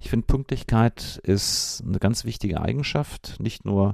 [0.00, 3.92] Ich finde, Pünktlichkeit ist eine ganz wichtige Eigenschaft, nicht nur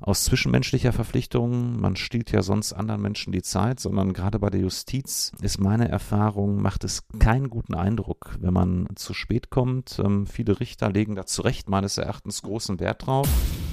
[0.00, 1.80] aus zwischenmenschlicher Verpflichtung.
[1.80, 5.88] Man stiehlt ja sonst anderen Menschen die Zeit, sondern gerade bei der Justiz ist meine
[5.88, 9.98] Erfahrung, macht es keinen guten Eindruck, wenn man zu spät kommt.
[9.98, 13.28] Ähm, viele Richter legen da zu Recht meines Erachtens großen Wert drauf.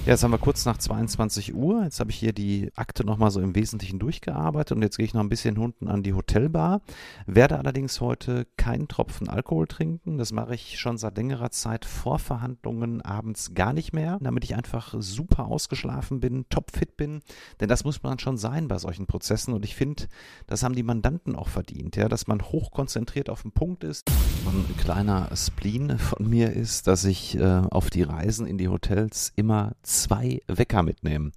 [0.06, 1.82] Ja, jetzt haben wir kurz nach 22 Uhr.
[1.82, 5.14] Jetzt habe ich hier die Akte nochmal so im Wesentlichen durchgearbeitet und jetzt gehe ich
[5.14, 6.80] noch ein bisschen unten an die Hotelbar.
[7.26, 10.16] Werde allerdings heute keinen Tropfen Alkohol trinken.
[10.16, 14.54] Das mache ich schon seit längerer Zeit vor Verhandlungen abends gar nicht mehr, damit ich
[14.54, 17.20] einfach super ausgeschlafen offen bin, topfit bin,
[17.60, 20.04] denn das muss man schon sein bei solchen Prozessen und ich finde,
[20.46, 24.08] das haben die Mandanten auch verdient, ja, dass man hochkonzentriert auf den Punkt ist.
[24.46, 29.32] Ein kleiner Spleen von mir ist, dass ich äh, auf die Reisen in die Hotels
[29.36, 31.32] immer zwei Wecker mitnehme.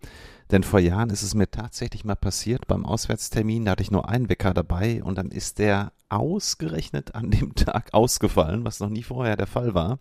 [0.52, 4.10] Denn vor Jahren ist es mir tatsächlich mal passiert beim Auswärtstermin, da hatte ich nur
[4.10, 9.04] einen Wecker dabei und dann ist der ausgerechnet an dem Tag ausgefallen, was noch nie
[9.04, 10.00] vorher der Fall war.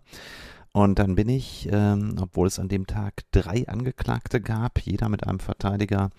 [0.71, 5.25] Und dann bin ich, ähm, obwohl es an dem Tag drei Angeklagte gab, jeder mit
[5.25, 6.11] einem Verteidiger,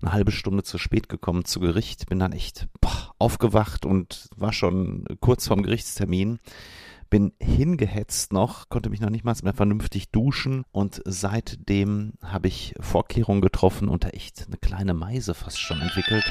[0.00, 4.52] eine halbe Stunde zu spät gekommen zu Gericht, bin dann echt boah, aufgewacht und war
[4.52, 6.38] schon kurz vorm Gerichtstermin
[7.10, 12.74] bin hingehetzt noch, konnte mich noch nicht mal mehr vernünftig duschen und seitdem habe ich
[12.80, 16.24] Vorkehrungen getroffen und da echt eine kleine Meise fast schon entwickelt.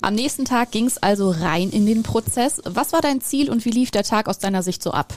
[0.00, 2.62] Am nächsten Tag ging es also rein in den Prozess.
[2.64, 5.16] Was war dein Ziel und wie lief der Tag aus deiner Sicht so ab?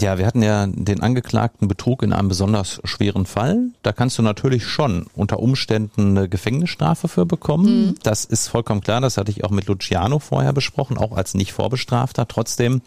[0.00, 3.68] Ja, wir hatten ja den angeklagten Betrug in einem besonders schweren Fall.
[3.82, 7.86] Da kannst du natürlich schon unter Umständen eine Gefängnisstrafe für bekommen.
[7.86, 7.94] Mhm.
[8.02, 9.00] Das ist vollkommen klar.
[9.00, 12.26] Das hatte ich auch mit Luciano vorher besprochen, auch als nicht Vorbestrafter.
[12.26, 12.82] Trotzdem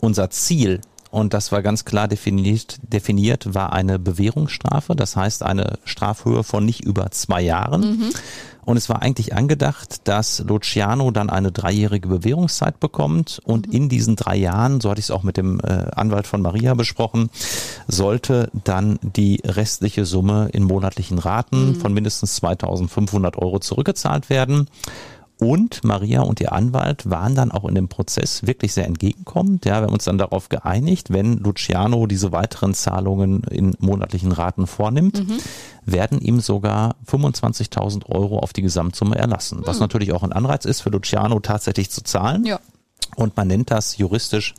[0.00, 0.80] unser Ziel
[1.14, 6.64] und das war ganz klar definiert, definiert, war eine Bewährungsstrafe, das heißt eine Strafhöhe von
[6.66, 7.98] nicht über zwei Jahren.
[7.98, 8.10] Mhm.
[8.64, 13.72] Und es war eigentlich angedacht, dass Luciano dann eine dreijährige Bewährungszeit bekommt und mhm.
[13.72, 16.74] in diesen drei Jahren, so hatte ich es auch mit dem äh, Anwalt von Maria
[16.74, 17.30] besprochen,
[17.86, 21.74] sollte dann die restliche Summe in monatlichen Raten mhm.
[21.76, 24.66] von mindestens 2500 Euro zurückgezahlt werden.
[25.38, 29.64] Und Maria und ihr Anwalt waren dann auch in dem Prozess wirklich sehr entgegenkommend.
[29.64, 34.68] Ja, wir haben uns dann darauf geeinigt, wenn Luciano diese weiteren Zahlungen in monatlichen Raten
[34.68, 35.38] vornimmt, mhm.
[35.84, 39.62] werden ihm sogar 25.000 Euro auf die Gesamtsumme erlassen.
[39.64, 39.82] Was mhm.
[39.82, 42.46] natürlich auch ein Anreiz ist für Luciano tatsächlich zu zahlen.
[42.46, 42.60] Ja.
[43.16, 44.54] Und man nennt das juristisch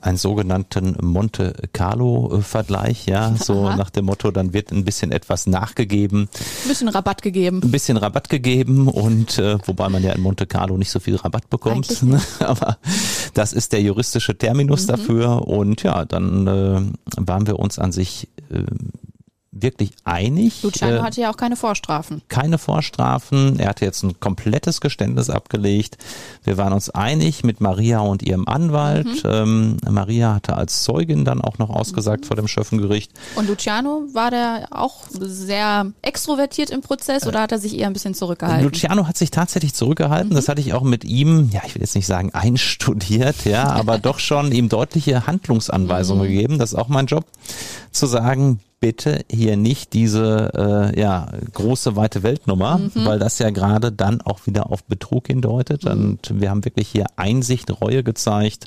[0.00, 3.76] einen sogenannten Monte Carlo Vergleich, ja, so Aha.
[3.76, 6.28] nach dem Motto, dann wird ein bisschen etwas nachgegeben.
[6.62, 7.60] Ein bisschen Rabatt gegeben.
[7.62, 11.16] Ein bisschen Rabatt gegeben und äh, wobei man ja in Monte Carlo nicht so viel
[11.16, 12.20] Rabatt bekommt, ne?
[12.40, 12.78] aber
[13.34, 14.86] das ist der juristische Terminus mhm.
[14.88, 16.80] dafür und ja, dann äh,
[17.16, 18.62] waren wir uns an sich äh,
[19.62, 20.62] wirklich einig.
[20.62, 22.22] Luciano äh, hatte ja auch keine Vorstrafen.
[22.28, 23.58] Keine Vorstrafen.
[23.58, 25.98] Er hatte jetzt ein komplettes Geständnis abgelegt.
[26.44, 29.06] Wir waren uns einig mit Maria und ihrem Anwalt.
[29.06, 29.20] Mhm.
[29.24, 32.26] Ähm, Maria hatte als Zeugin dann auch noch ausgesagt mhm.
[32.26, 33.12] vor dem Schöffengericht.
[33.36, 37.92] Und Luciano war der auch sehr extrovertiert im Prozess oder hat er sich eher ein
[37.92, 38.64] bisschen zurückgehalten?
[38.64, 40.30] Luciano hat sich tatsächlich zurückgehalten.
[40.30, 40.34] Mhm.
[40.34, 43.98] Das hatte ich auch mit ihm, ja, ich will jetzt nicht sagen einstudiert, ja, aber
[43.98, 46.28] doch schon ihm deutliche Handlungsanweisungen mhm.
[46.28, 46.58] gegeben.
[46.58, 47.24] Das ist auch mein Job,
[47.92, 52.90] zu sagen, bitte hier nicht diese äh, ja, große weite Weltnummer, mhm.
[52.94, 55.84] weil das ja gerade dann auch wieder auf Betrug hindeutet.
[55.84, 55.90] Mhm.
[55.90, 58.66] Und wir haben wirklich hier Einsicht, Reue gezeigt,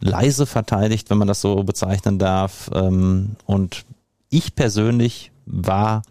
[0.00, 2.70] leise verteidigt, wenn man das so bezeichnen darf.
[2.74, 3.84] Ähm, und
[4.30, 6.02] ich persönlich war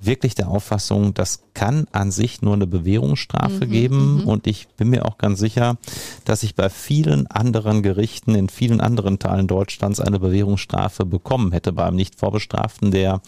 [0.00, 4.14] wirklich der Auffassung, das kann an sich nur eine Bewährungsstrafe mhm, geben.
[4.22, 4.28] Mhm.
[4.28, 5.76] Und ich bin mir auch ganz sicher,
[6.24, 11.72] dass ich bei vielen anderen Gerichten in vielen anderen Teilen Deutschlands eine Bewährungsstrafe bekommen hätte
[11.72, 13.20] bei einem nicht Vorbestraften, der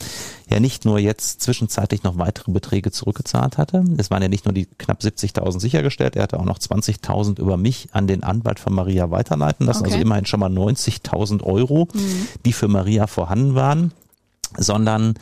[0.48, 3.84] ja nicht nur jetzt zwischenzeitlich noch weitere Beträge zurückgezahlt hatte.
[3.98, 7.56] Es waren ja nicht nur die knapp 70.000 sichergestellt, er hatte auch noch 20.000 über
[7.56, 9.84] mich an den Anwalt von Maria weiterleiten lassen.
[9.84, 9.94] Also okay.
[9.94, 12.28] Also immerhin schon mal 90.000 Euro, mhm.
[12.46, 13.92] die für Maria vorhanden waren
[14.56, 15.14] sondern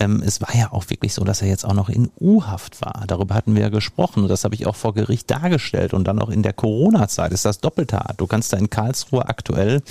[0.00, 3.04] ähm, es war ja auch wirklich so, dass er jetzt auch noch in U-Haft war.
[3.06, 5.94] Darüber hatten wir ja gesprochen und das habe ich auch vor Gericht dargestellt.
[5.94, 8.20] Und dann auch in der Corona-Zeit ist das doppelt hart.
[8.20, 9.82] Du kannst da in Karlsruhe aktuell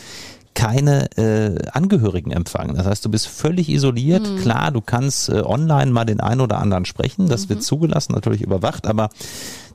[0.53, 2.75] keine äh, Angehörigen empfangen.
[2.75, 4.27] Das heißt, du bist völlig isoliert.
[4.27, 4.37] Mhm.
[4.39, 7.27] Klar, du kannst äh, online mal den einen oder anderen sprechen.
[7.27, 7.49] Das mhm.
[7.49, 9.09] wird zugelassen, natürlich überwacht, aber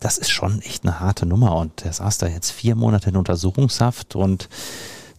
[0.01, 1.57] das ist schon echt eine harte Nummer.
[1.57, 4.49] Und er saß da jetzt vier Monate in Untersuchungshaft und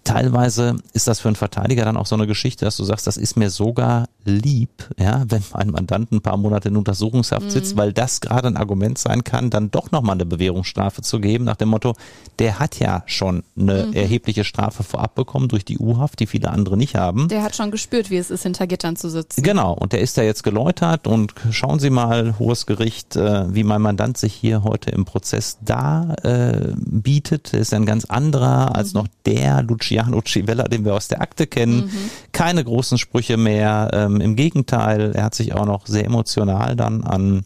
[0.03, 3.15] Teilweise ist das für einen Verteidiger dann auch so eine Geschichte, dass du sagst, das
[3.15, 7.93] ist mir sogar lieb, ja, wenn mein Mandant ein paar Monate in Untersuchungshaft sitzt, weil
[7.93, 11.69] das gerade ein Argument sein kann, dann doch nochmal eine Bewährungsstrafe zu geben, nach dem
[11.69, 11.95] Motto,
[12.39, 16.77] der hat ja schon eine erhebliche Strafe vorab bekommen durch die U-Haft, die viele andere
[16.77, 17.27] nicht haben.
[17.27, 19.43] Der hat schon gespürt, wie es ist, hinter Gittern zu sitzen.
[19.43, 23.63] Genau, und der ist da jetzt geläutert und schauen Sie mal, hohes Gericht, äh, wie
[23.63, 27.53] mein Mandant sich hier heute im Prozess da äh, bietet.
[27.53, 31.47] Er ist ein ganz anderer als noch der Luciano Civella, den wir aus der Akte
[31.47, 31.89] kennen.
[32.31, 33.89] Keine großen Sprüche mehr.
[33.93, 37.43] Ähm, Im Gegenteil, er hat sich auch noch sehr emotional dann an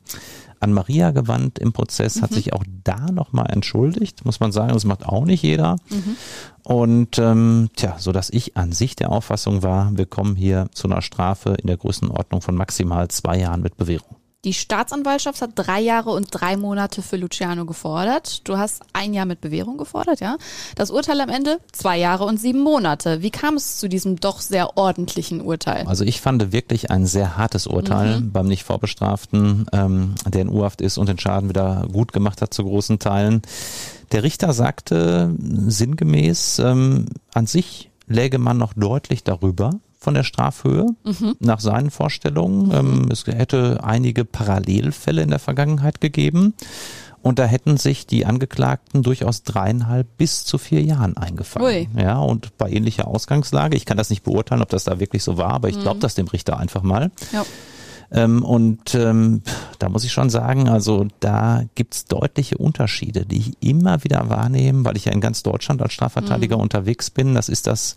[0.59, 4.85] an Maria gewandt im Prozess, hat sich auch da nochmal entschuldigt, muss man sagen, das
[4.85, 5.75] macht auch nicht jeder.
[6.63, 10.87] Und ähm, tja, so dass ich an sich der Auffassung war, wir kommen hier zu
[10.87, 14.16] einer Strafe in der Größenordnung von maximal zwei Jahren mit Bewährung.
[14.45, 18.47] Die Staatsanwaltschaft hat drei Jahre und drei Monate für Luciano gefordert.
[18.47, 20.37] Du hast ein Jahr mit Bewährung gefordert, ja?
[20.75, 23.23] Das Urteil am Ende zwei Jahre und sieben Monate.
[23.23, 25.87] Wie kam es zu diesem doch sehr ordentlichen Urteil?
[25.87, 30.81] Also ich fand wirklich ein sehr hartes Urteil beim nicht Vorbestraften, ähm, der in Urhaft
[30.81, 33.41] ist und den Schaden wieder gut gemacht hat zu großen Teilen.
[34.11, 40.87] Der Richter sagte sinngemäß, ähm, an sich läge man noch deutlich darüber von der Strafhöhe
[41.39, 42.71] nach seinen Vorstellungen.
[42.71, 46.53] Ähm, es hätte einige Parallelfälle in der Vergangenheit gegeben.
[47.23, 51.67] Und da hätten sich die Angeklagten durchaus dreieinhalb bis zu vier Jahren eingefangen.
[51.67, 51.89] Ui.
[52.01, 55.37] Ja, und bei ähnlicher Ausgangslage, ich kann das nicht beurteilen, ob das da wirklich so
[55.37, 57.11] war, aber ich glaube das dem Richter einfach mal.
[57.33, 57.45] Ja.
[58.11, 59.41] Ähm, und ähm,
[59.79, 64.85] da muss ich schon sagen, also da gibt's deutliche Unterschiede, die ich immer wieder wahrnehme,
[64.85, 67.33] weil ich ja in ganz Deutschland als Strafverteidiger unterwegs bin.
[67.33, 67.95] Das ist das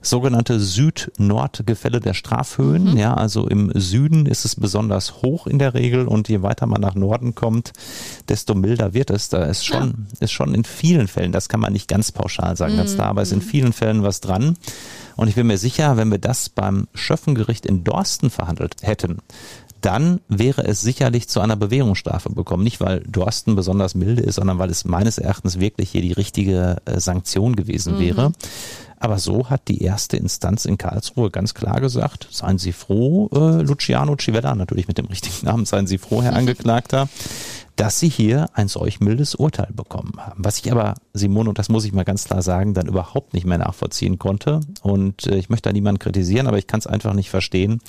[0.00, 2.96] sogenannte Süd-Nord-Gefälle der Strafhöhen.
[2.96, 6.80] Ja, also im Süden ist es besonders hoch in der Regel und je weiter man
[6.80, 7.72] nach Norden kommt,
[8.28, 9.28] desto milder wird es.
[9.28, 12.76] Da ist schon, ist schon in vielen Fällen, das kann man nicht ganz pauschal sagen,
[12.76, 14.56] ganz klar, aber es ist in vielen Fällen was dran.
[15.22, 19.18] Und ich bin mir sicher, wenn wir das beim Schöffengericht in Dorsten verhandelt hätten,
[19.80, 22.64] dann wäre es sicherlich zu einer Bewährungsstrafe bekommen.
[22.64, 26.78] Nicht, weil Dorsten besonders milde ist, sondern weil es meines Erachtens wirklich hier die richtige
[26.86, 28.32] äh, Sanktion gewesen wäre.
[28.98, 33.62] Aber so hat die erste Instanz in Karlsruhe ganz klar gesagt, seien Sie froh, äh,
[33.62, 37.08] Luciano Civella, natürlich mit dem richtigen Namen, seien Sie froh, Herr Angeklagter,
[37.76, 40.44] dass Sie hier ein solch mildes Urteil bekommen haben.
[40.44, 43.46] Was ich aber, Simone, und das muss ich mal ganz klar sagen, dann überhaupt nicht
[43.46, 44.60] mehr nachvollziehen konnte.
[44.82, 47.80] Und äh, ich möchte da niemanden kritisieren, aber ich kann es einfach nicht verstehen,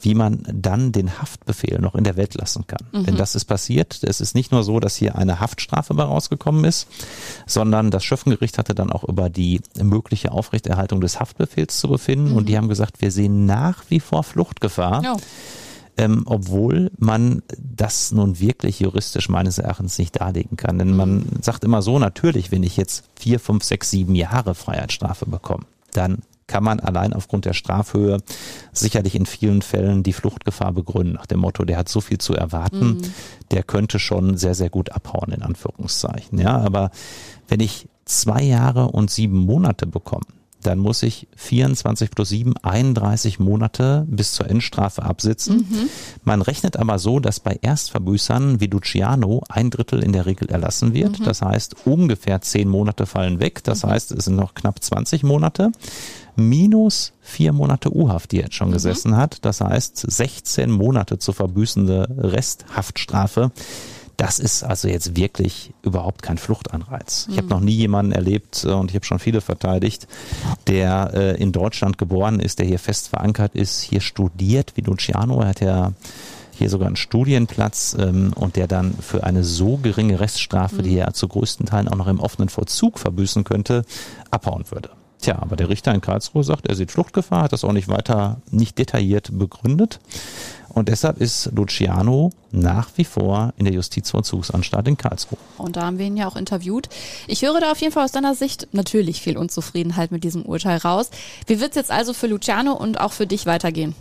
[0.00, 2.86] wie man dann den Haftbefehl noch in der Welt lassen kann.
[2.92, 4.00] Denn das ist passiert.
[4.02, 6.86] Es ist nicht nur so, dass hier eine Haftstrafe bei rausgekommen ist,
[7.46, 12.32] sondern das Schöffengericht hatte dann auch über die mögliche Aufrechterhaltung des Haftbefehls zu befinden.
[12.32, 15.02] Und die haben gesagt, wir sehen nach wie vor Fluchtgefahr.
[15.02, 15.16] Ja.
[15.98, 20.78] Ähm, obwohl man das nun wirklich juristisch meines Erachtens nicht darlegen kann.
[20.78, 25.24] Denn man sagt immer so, natürlich, wenn ich jetzt vier, fünf, sechs, sieben Jahre Freiheitsstrafe
[25.24, 28.18] bekomme, dann kann man allein aufgrund der Strafhöhe
[28.72, 32.34] sicherlich in vielen Fällen die Fluchtgefahr begründen, nach dem Motto, der hat so viel zu
[32.34, 33.02] erwarten,
[33.50, 36.38] der könnte schon sehr, sehr gut abhauen, in Anführungszeichen.
[36.38, 36.90] Ja, aber
[37.48, 40.26] wenn ich zwei Jahre und sieben Monate bekomme,
[40.66, 45.66] dann muss ich 24 plus 7, 31 Monate bis zur Endstrafe absitzen.
[46.24, 50.92] Man rechnet aber so, dass bei Erstverbüßern wie Luciano ein Drittel in der Regel erlassen
[50.92, 51.26] wird.
[51.26, 53.62] Das heißt, ungefähr 10 Monate fallen weg.
[53.64, 55.70] Das heißt, es sind noch knapp 20 Monate.
[56.34, 59.44] Minus vier Monate U-Haft, die er jetzt schon gesessen hat.
[59.44, 63.52] Das heißt, 16 Monate zu verbüßende Resthaftstrafe.
[64.16, 67.28] Das ist also jetzt wirklich überhaupt kein Fluchtanreiz.
[67.30, 70.08] Ich habe noch nie jemanden erlebt äh, und ich habe schon viele verteidigt,
[70.66, 75.40] der äh, in Deutschland geboren ist, der hier fest verankert ist, hier studiert wie Luciano.
[75.42, 75.92] Er hat ja
[76.52, 81.12] hier sogar einen Studienplatz ähm, und der dann für eine so geringe Reststrafe, die er
[81.12, 83.84] zu größten Teilen auch noch im offenen Vollzug verbüßen könnte,
[84.30, 84.90] abhauen würde.
[85.20, 88.40] Tja, aber der Richter in Karlsruhe sagt, er sieht Fluchtgefahr, hat das auch nicht weiter,
[88.50, 89.98] nicht detailliert begründet.
[90.76, 95.38] Und deshalb ist Luciano nach wie vor in der Justizvollzugsanstalt in Karlsruhe.
[95.56, 96.90] Und da haben wir ihn ja auch interviewt.
[97.26, 100.76] Ich höre da auf jeden Fall aus deiner Sicht natürlich viel Unzufriedenheit mit diesem Urteil
[100.76, 101.08] raus.
[101.46, 103.94] Wie wird's jetzt also für Luciano und auch für dich weitergehen?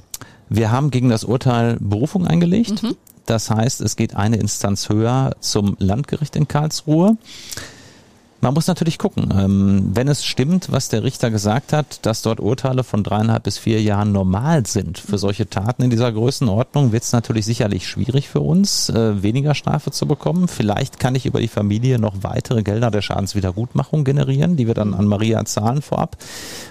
[0.50, 2.84] Wir haben gegen das Urteil Berufung eingelegt.
[3.26, 7.16] Das heißt, es geht eine Instanz höher zum Landgericht in Karlsruhe.
[8.46, 12.39] Man muss natürlich gucken, ähm, wenn es stimmt, was der Richter gesagt hat, dass dort
[12.39, 17.02] Urteile von dreieinhalb bis vier Jahren normal sind für solche Taten in dieser Größenordnung, wird
[17.02, 20.48] es natürlich sicherlich schwierig für uns, äh, weniger Strafe zu bekommen.
[20.48, 24.93] Vielleicht kann ich über die Familie noch weitere Gelder der Schadenswiedergutmachung generieren, die wir dann
[24.93, 26.16] an Maria zahlen vorab.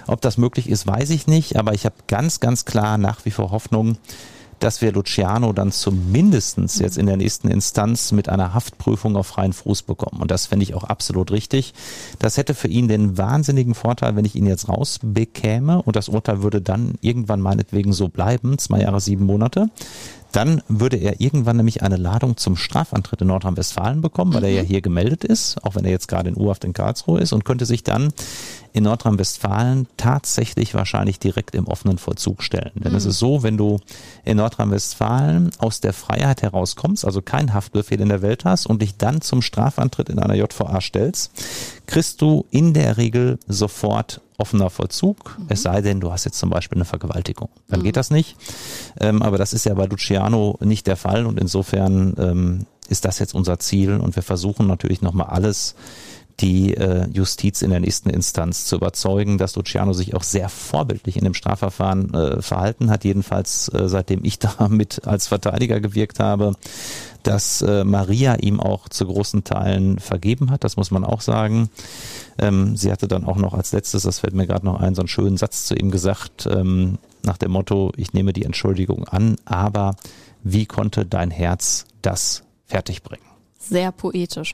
[0.07, 3.31] Ob das möglich ist, weiß ich nicht, aber ich habe ganz, ganz klar nach wie
[3.31, 3.97] vor Hoffnung,
[4.65, 9.53] dass wir Luciano dann zumindestens jetzt in der nächsten Instanz mit einer Haftprüfung auf freien
[9.53, 10.19] Fuß bekommen.
[10.19, 11.75] Und das finde ich auch absolut richtig.
[12.17, 16.41] Das hätte für ihn den wahnsinnigen Vorteil, wenn ich ihn jetzt rausbekäme und das Urteil
[16.41, 19.69] würde dann irgendwann meinetwegen so bleiben, zwei Jahre, sieben Monate,
[20.35, 24.47] dann würde er irgendwann nämlich eine Ladung zum Strafantritt in Nordrhein-Westfalen bekommen, weil mhm.
[24.47, 27.31] er ja hier gemeldet ist, auch wenn er jetzt gerade in Urhaft in Karlsruhe ist
[27.31, 28.11] und könnte sich dann
[28.73, 32.71] in Nordrhein-Westfalen tatsächlich wahrscheinlich direkt im offenen Vollzug stellen.
[32.75, 32.97] Denn mhm.
[32.97, 33.79] es ist so, wenn du
[34.25, 38.97] in Nordrhein-Westfalen aus der Freiheit herauskommst, also keinen Haftbefehl in der Welt hast und dich
[38.97, 41.31] dann zum Strafantritt in einer JVA stellst,
[41.87, 45.45] kriegst du in der Regel sofort offener Vollzug, mhm.
[45.49, 47.49] es sei denn, du hast jetzt zum Beispiel eine Vergewaltigung.
[47.67, 47.83] Dann mhm.
[47.83, 48.35] geht das nicht.
[48.99, 53.19] Ähm, aber das ist ja bei Luciano nicht der Fall und insofern ähm, ist das
[53.19, 55.75] jetzt unser Ziel und wir versuchen natürlich nochmal alles
[56.39, 61.17] die äh, Justiz in der nächsten Instanz zu überzeugen, dass Luciano sich auch sehr vorbildlich
[61.17, 66.19] in dem Strafverfahren äh, verhalten hat, jedenfalls äh, seitdem ich da mit als Verteidiger gewirkt
[66.19, 66.55] habe,
[67.25, 71.69] dass äh, Maria ihm auch zu großen Teilen vergeben hat, das muss man auch sagen.
[72.37, 75.01] Ähm, sie hatte dann auch noch als letztes, das fällt mir gerade noch ein, so
[75.01, 79.37] einen schönen Satz zu ihm gesagt, ähm, nach dem Motto, ich nehme die Entschuldigung an,
[79.45, 79.95] aber
[80.43, 83.34] wie konnte dein Herz das fertigbringen?
[83.69, 84.53] Sehr poetisch.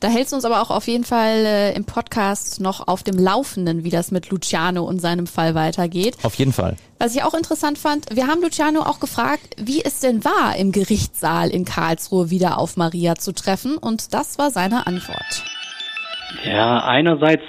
[0.00, 3.18] Da hältst du uns aber auch auf jeden Fall äh, im Podcast noch auf dem
[3.18, 6.16] Laufenden, wie das mit Luciano und seinem Fall weitergeht.
[6.22, 6.76] Auf jeden Fall.
[7.00, 10.70] Was ich auch interessant fand, wir haben Luciano auch gefragt, wie es denn war, im
[10.70, 13.76] Gerichtssaal in Karlsruhe wieder auf Maria zu treffen.
[13.76, 15.44] Und das war seine Antwort.
[16.44, 17.42] Ja, einerseits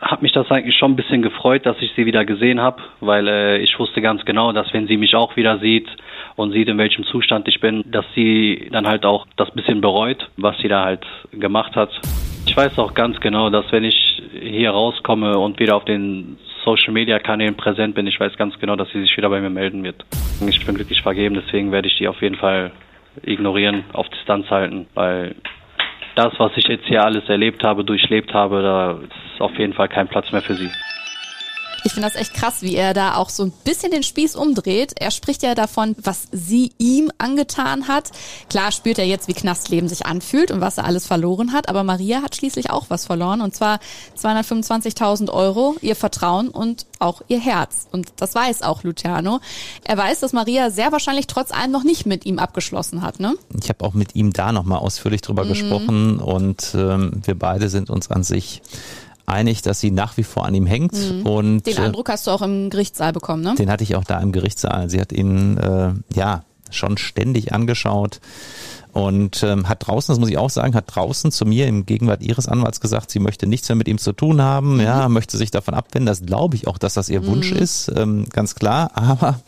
[0.00, 3.26] hat mich das eigentlich schon ein bisschen gefreut, dass ich sie wieder gesehen habe, weil
[3.28, 5.88] äh, ich wusste ganz genau, dass wenn sie mich auch wieder sieht,
[6.36, 10.28] und sieht, in welchem Zustand ich bin, dass sie dann halt auch das bisschen bereut,
[10.36, 11.90] was sie da halt gemacht hat.
[12.46, 16.92] Ich weiß auch ganz genau, dass wenn ich hier rauskomme und wieder auf den Social
[16.92, 19.82] Media Kanälen präsent bin, ich weiß ganz genau, dass sie sich wieder bei mir melden
[19.84, 20.04] wird.
[20.46, 22.72] Ich bin glücklich vergeben, deswegen werde ich die auf jeden Fall
[23.22, 25.36] ignorieren, auf Distanz halten, weil
[26.16, 29.88] das, was ich jetzt hier alles erlebt habe, durchlebt habe, da ist auf jeden Fall
[29.88, 30.70] kein Platz mehr für sie.
[31.86, 34.94] Ich finde das echt krass, wie er da auch so ein bisschen den Spieß umdreht.
[34.98, 38.10] Er spricht ja davon, was sie ihm angetan hat.
[38.48, 41.84] Klar spürt er jetzt, wie Knastleben sich anfühlt und was er alles verloren hat, aber
[41.84, 43.80] Maria hat schließlich auch was verloren und zwar
[44.18, 47.86] 225.000 Euro, ihr Vertrauen und auch ihr Herz.
[47.92, 49.40] Und das weiß auch Luciano.
[49.84, 53.34] Er weiß, dass Maria sehr wahrscheinlich trotz allem noch nicht mit ihm abgeschlossen hat, ne?
[53.62, 55.48] Ich habe auch mit ihm da nochmal ausführlich drüber mhm.
[55.48, 58.62] gesprochen und ähm, wir beide sind uns an sich
[59.26, 60.92] einig, dass sie nach wie vor an ihm hängt.
[60.92, 61.26] Mhm.
[61.26, 63.54] Und, den äh, Eindruck hast du auch im Gerichtssaal bekommen, ne?
[63.56, 64.90] Den hatte ich auch da im Gerichtssaal.
[64.90, 68.20] Sie hat ihn äh, ja schon ständig angeschaut
[68.94, 72.22] und ähm, hat draußen, das muss ich auch sagen, hat draußen zu mir im Gegenwart
[72.22, 74.80] ihres Anwalts gesagt, sie möchte nichts mehr mit ihm zu tun haben, mhm.
[74.80, 76.06] ja, möchte sich davon abwenden.
[76.06, 77.26] Das glaube ich auch, dass das ihr mhm.
[77.26, 78.92] Wunsch ist, ähm, ganz klar.
[78.94, 79.40] Aber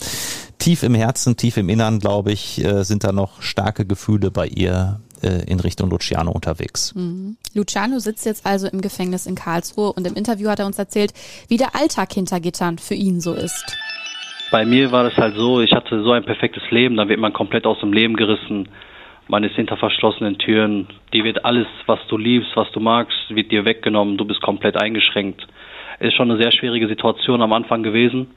[0.59, 4.49] tief im Herzen, tief im Innern, glaube ich, äh, sind da noch starke Gefühle bei
[4.49, 6.95] ihr äh, in Richtung Luciano unterwegs.
[6.95, 7.37] Mhm.
[7.55, 11.13] Luciano sitzt jetzt also im Gefängnis in Karlsruhe und im Interview hat er uns erzählt,
[11.49, 13.77] wie der Alltag hinter Gittern für ihn so ist.
[14.51, 17.33] Bei mir war es halt so, ich hatte so ein perfektes Leben, dann wird man
[17.33, 18.69] komplett aus dem Leben gerissen.
[19.29, 20.87] Man ist hinter verschlossenen Türen.
[21.13, 24.17] Die wird alles, was du liebst, was du magst, wird dir weggenommen.
[24.17, 25.45] Du bist komplett eingeschränkt.
[25.99, 28.31] Ist schon eine sehr schwierige Situation am Anfang gewesen.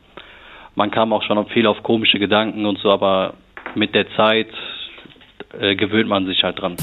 [0.73, 3.35] Man kam auch schon viel auf komische Gedanken und so, aber
[3.75, 4.47] mit der Zeit
[5.60, 6.76] äh, gewöhnt man sich halt dran.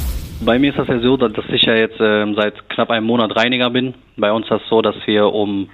[0.44, 3.36] Bei mir ist das ja so, dass ich ja jetzt äh, seit knapp einem Monat
[3.36, 3.94] Reiniger bin.
[4.16, 5.68] Bei uns ist das so, dass wir um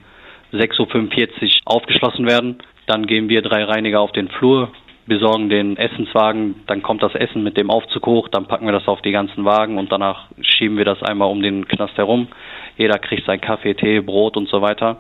[0.53, 2.59] 6.45 Uhr aufgeschlossen werden.
[2.87, 4.71] Dann gehen wir drei Reiniger auf den Flur,
[5.07, 8.89] besorgen den Essenswagen, dann kommt das Essen mit dem Aufzug hoch, dann packen wir das
[8.89, 12.29] auf die ganzen Wagen und danach schieben wir das einmal um den Knast herum.
[12.77, 14.99] Jeder kriegt sein Kaffee, Tee, Brot und so weiter.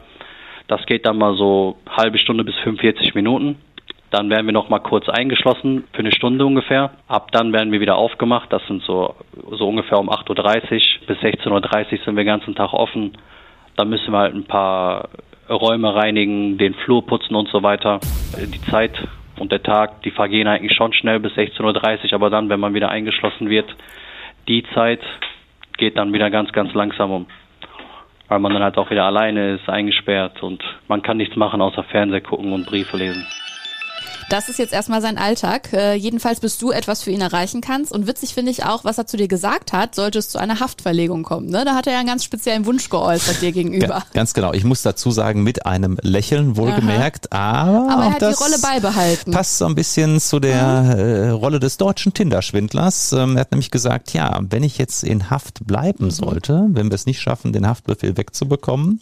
[0.69, 3.57] Das geht dann mal so halbe Stunde bis 45 Minuten.
[4.13, 6.91] Dann werden wir noch mal kurz eingeschlossen für eine Stunde ungefähr.
[7.09, 8.53] Ab dann werden wir wieder aufgemacht.
[8.53, 9.15] Das sind so,
[9.53, 13.17] so ungefähr um 8.30 Uhr bis 16.30 Uhr sind wir den ganzen Tag offen.
[13.75, 15.09] Dann müssen wir halt ein paar
[15.49, 18.01] Räume reinigen, den Flur putzen und so weiter.
[18.37, 18.93] Die Zeit
[19.39, 22.75] und der Tag, die vergehen eigentlich schon schnell bis 16.30 Uhr, aber dann, wenn man
[22.75, 23.75] wieder eingeschlossen wird,
[24.47, 25.01] die Zeit
[25.79, 27.27] geht dann wieder ganz, ganz langsam um.
[28.29, 31.83] Weil man dann halt auch wieder alleine ist, eingesperrt und man kann nichts machen außer
[31.85, 33.27] Fernseher gucken und Briefe lesen.
[34.31, 35.73] Das ist jetzt erstmal sein Alltag.
[35.73, 37.93] Äh, jedenfalls bist du etwas für ihn erreichen kannst.
[37.93, 40.61] Und witzig finde ich auch, was er zu dir gesagt hat, sollte es zu einer
[40.61, 41.49] Haftverlegung kommen.
[41.49, 41.65] Ne?
[41.65, 43.87] Da hat er ja einen ganz speziellen Wunsch geäußert dir gegenüber.
[43.87, 44.53] Ja, ganz genau.
[44.53, 49.33] Ich muss dazu sagen, mit einem Lächeln wohlgemerkt, aber, aber er hat die Rolle beibehalten.
[49.33, 53.13] Passt so ein bisschen zu der äh, Rolle des deutschen Tinder-Schwindlers.
[53.13, 56.11] Ähm, er hat nämlich gesagt, ja, wenn ich jetzt in Haft bleiben mhm.
[56.11, 59.01] sollte, wenn wir es nicht schaffen, den Haftbefehl wegzubekommen,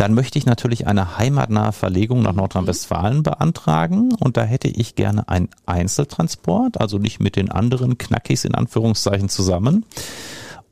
[0.00, 5.28] dann möchte ich natürlich eine heimatnahe Verlegung nach Nordrhein-Westfalen beantragen und da hätte ich gerne
[5.28, 9.84] einen Einzeltransport, also nicht mit den anderen Knackis in Anführungszeichen zusammen.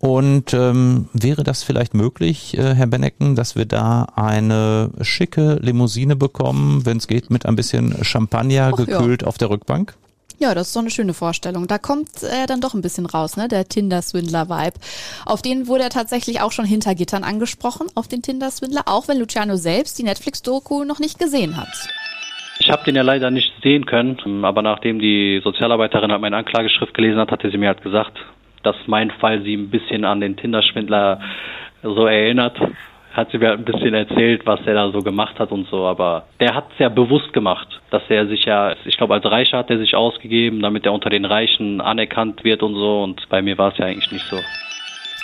[0.00, 6.14] Und ähm, wäre das vielleicht möglich, äh, Herr Bennecken, dass wir da eine schicke Limousine
[6.14, 9.96] bekommen, wenn es geht, mit ein bisschen Champagner Ach, gekühlt auf der Rückbank?
[10.40, 11.66] Ja, das ist so eine schöne Vorstellung.
[11.66, 13.48] Da kommt er dann doch ein bisschen raus, ne?
[13.48, 14.78] Der Tinder-Swindler-Vibe.
[15.26, 19.18] Auf den wurde er tatsächlich auch schon hinter Gittern angesprochen, auf den Tinder-Swindler, auch wenn
[19.18, 21.88] Luciano selbst die Netflix-Doku noch nicht gesehen hat.
[22.60, 26.92] Ich habe den ja leider nicht sehen können, aber nachdem die Sozialarbeiterin halt meine Anklageschrift
[26.92, 28.18] gelesen hat, hatte sie mir halt gesagt,
[28.62, 31.20] dass mein Fall sie ein bisschen an den Tinder-Schwindler
[31.82, 32.58] so erinnert.
[33.12, 35.86] Hat sie mir halt ein bisschen erzählt, was er da so gemacht hat und so,
[35.86, 39.58] aber der hat es ja bewusst gemacht, dass er sich ja, ich glaube, als Reicher
[39.58, 43.40] hat er sich ausgegeben, damit er unter den Reichen anerkannt wird und so und bei
[43.40, 44.36] mir war es ja eigentlich nicht so.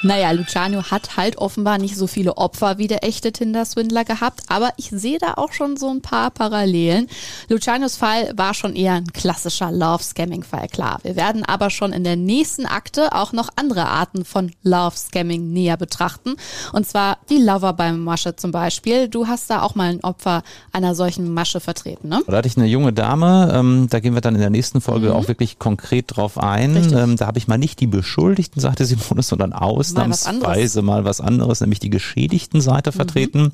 [0.04, 4.70] Naja, Luciano hat halt offenbar nicht so viele Opfer wie der echte Tinder-Swindler gehabt, aber
[4.76, 7.08] ich sehe da auch schon so ein paar Parallelen.
[7.48, 10.98] Lucianos Fall war schon eher ein klassischer Love-Scamming-Fall, klar.
[11.04, 15.78] Wir werden aber schon in der nächsten Akte auch noch andere Arten von Love-Scamming näher
[15.78, 16.36] betrachten.
[16.74, 19.08] Und zwar die Lover beim Masche zum Beispiel.
[19.08, 22.20] Du hast da auch mal ein Opfer einer solchen Masche vertreten, ne?
[22.26, 25.08] Da hatte ich eine junge Dame, ähm, da gehen wir dann in der nächsten Folge
[25.08, 25.12] mhm.
[25.14, 26.76] auch wirklich konkret drauf ein.
[26.94, 31.18] Ähm, da habe ich mal nicht die Beschuldigten, sagte Simone, sondern aus ausnahmsweise mal was,
[31.18, 32.94] mal was anderes, nämlich die geschädigten Seite mhm.
[32.94, 33.52] vertreten.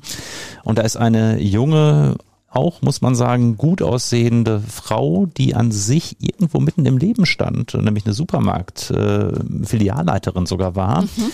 [0.63, 2.17] Und da ist eine junge
[2.53, 7.73] auch, muss man sagen, gut aussehende Frau, die an sich irgendwo mitten im Leben stand,
[7.73, 11.03] nämlich eine Supermarkt-Filialleiterin äh, sogar war.
[11.03, 11.31] Mhm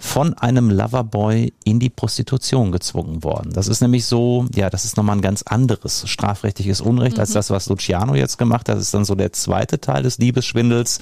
[0.00, 3.52] von einem Loverboy in die Prostitution gezwungen worden.
[3.52, 7.20] Das ist nämlich so, ja, das ist nochmal ein ganz anderes strafrechtliches Unrecht mhm.
[7.20, 8.76] als das, was Luciano jetzt gemacht hat.
[8.76, 11.00] Das ist dann so der zweite Teil des Liebesschwindels.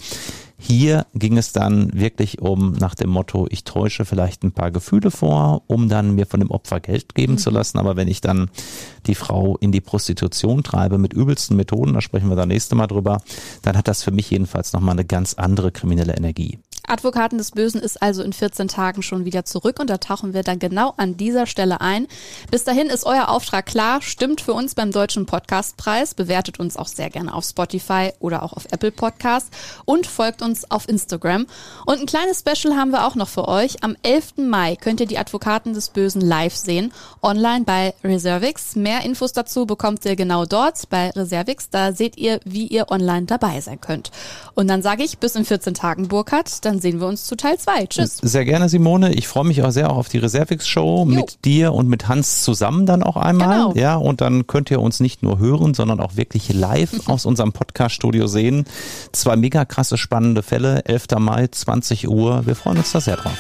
[0.59, 5.11] Hier ging es dann wirklich um nach dem Motto, ich täusche vielleicht ein paar Gefühle
[5.11, 7.38] vor, um dann mir von dem Opfer Geld geben mhm.
[7.38, 7.78] zu lassen.
[7.78, 8.50] Aber wenn ich dann
[9.07, 12.86] die Frau in die Prostitution treibe mit übelsten Methoden, da sprechen wir dann nächste Mal
[12.86, 13.20] drüber,
[13.62, 16.59] dann hat das für mich jedenfalls nochmal eine ganz andere kriminelle Energie.
[16.89, 20.43] Advokaten des Bösen ist also in 14 Tagen schon wieder zurück und da tauchen wir
[20.43, 22.07] dann genau an dieser Stelle ein.
[22.51, 26.89] Bis dahin ist euer Auftrag klar, stimmt für uns beim Deutschen Podcastpreis, bewertet uns auch
[26.89, 29.51] sehr gerne auf Spotify oder auch auf Apple Podcasts
[29.84, 31.47] und folgt uns auf Instagram.
[31.84, 33.82] Und ein kleines Special haben wir auch noch für euch.
[33.82, 34.34] Am 11.
[34.39, 38.76] Mai könnt ihr die Advokaten des Bösen live sehen, online bei Reservix.
[38.76, 41.70] Mehr Infos dazu bekommt ihr genau dort bei Reservix.
[41.70, 44.11] Da seht ihr, wie ihr online dabei sein könnt.
[44.55, 46.64] Und dann sage ich bis in 14 Tagen, Burkhard.
[46.64, 47.86] Dann sehen wir uns zu Teil 2.
[47.86, 48.18] Tschüss.
[48.22, 49.12] Sehr gerne, Simone.
[49.14, 53.02] Ich freue mich auch sehr auf die Reservix-Show mit dir und mit Hans zusammen dann
[53.02, 53.68] auch einmal.
[53.68, 53.74] Genau.
[53.74, 57.52] Ja, und dann könnt ihr uns nicht nur hören, sondern auch wirklich live aus unserem
[57.52, 58.64] Podcast-Studio sehen.
[59.12, 60.84] Zwei mega krasse, spannende Fälle.
[60.84, 61.06] 11.
[61.18, 62.46] Mai, 20 Uhr.
[62.46, 63.36] Wir freuen uns da sehr drauf.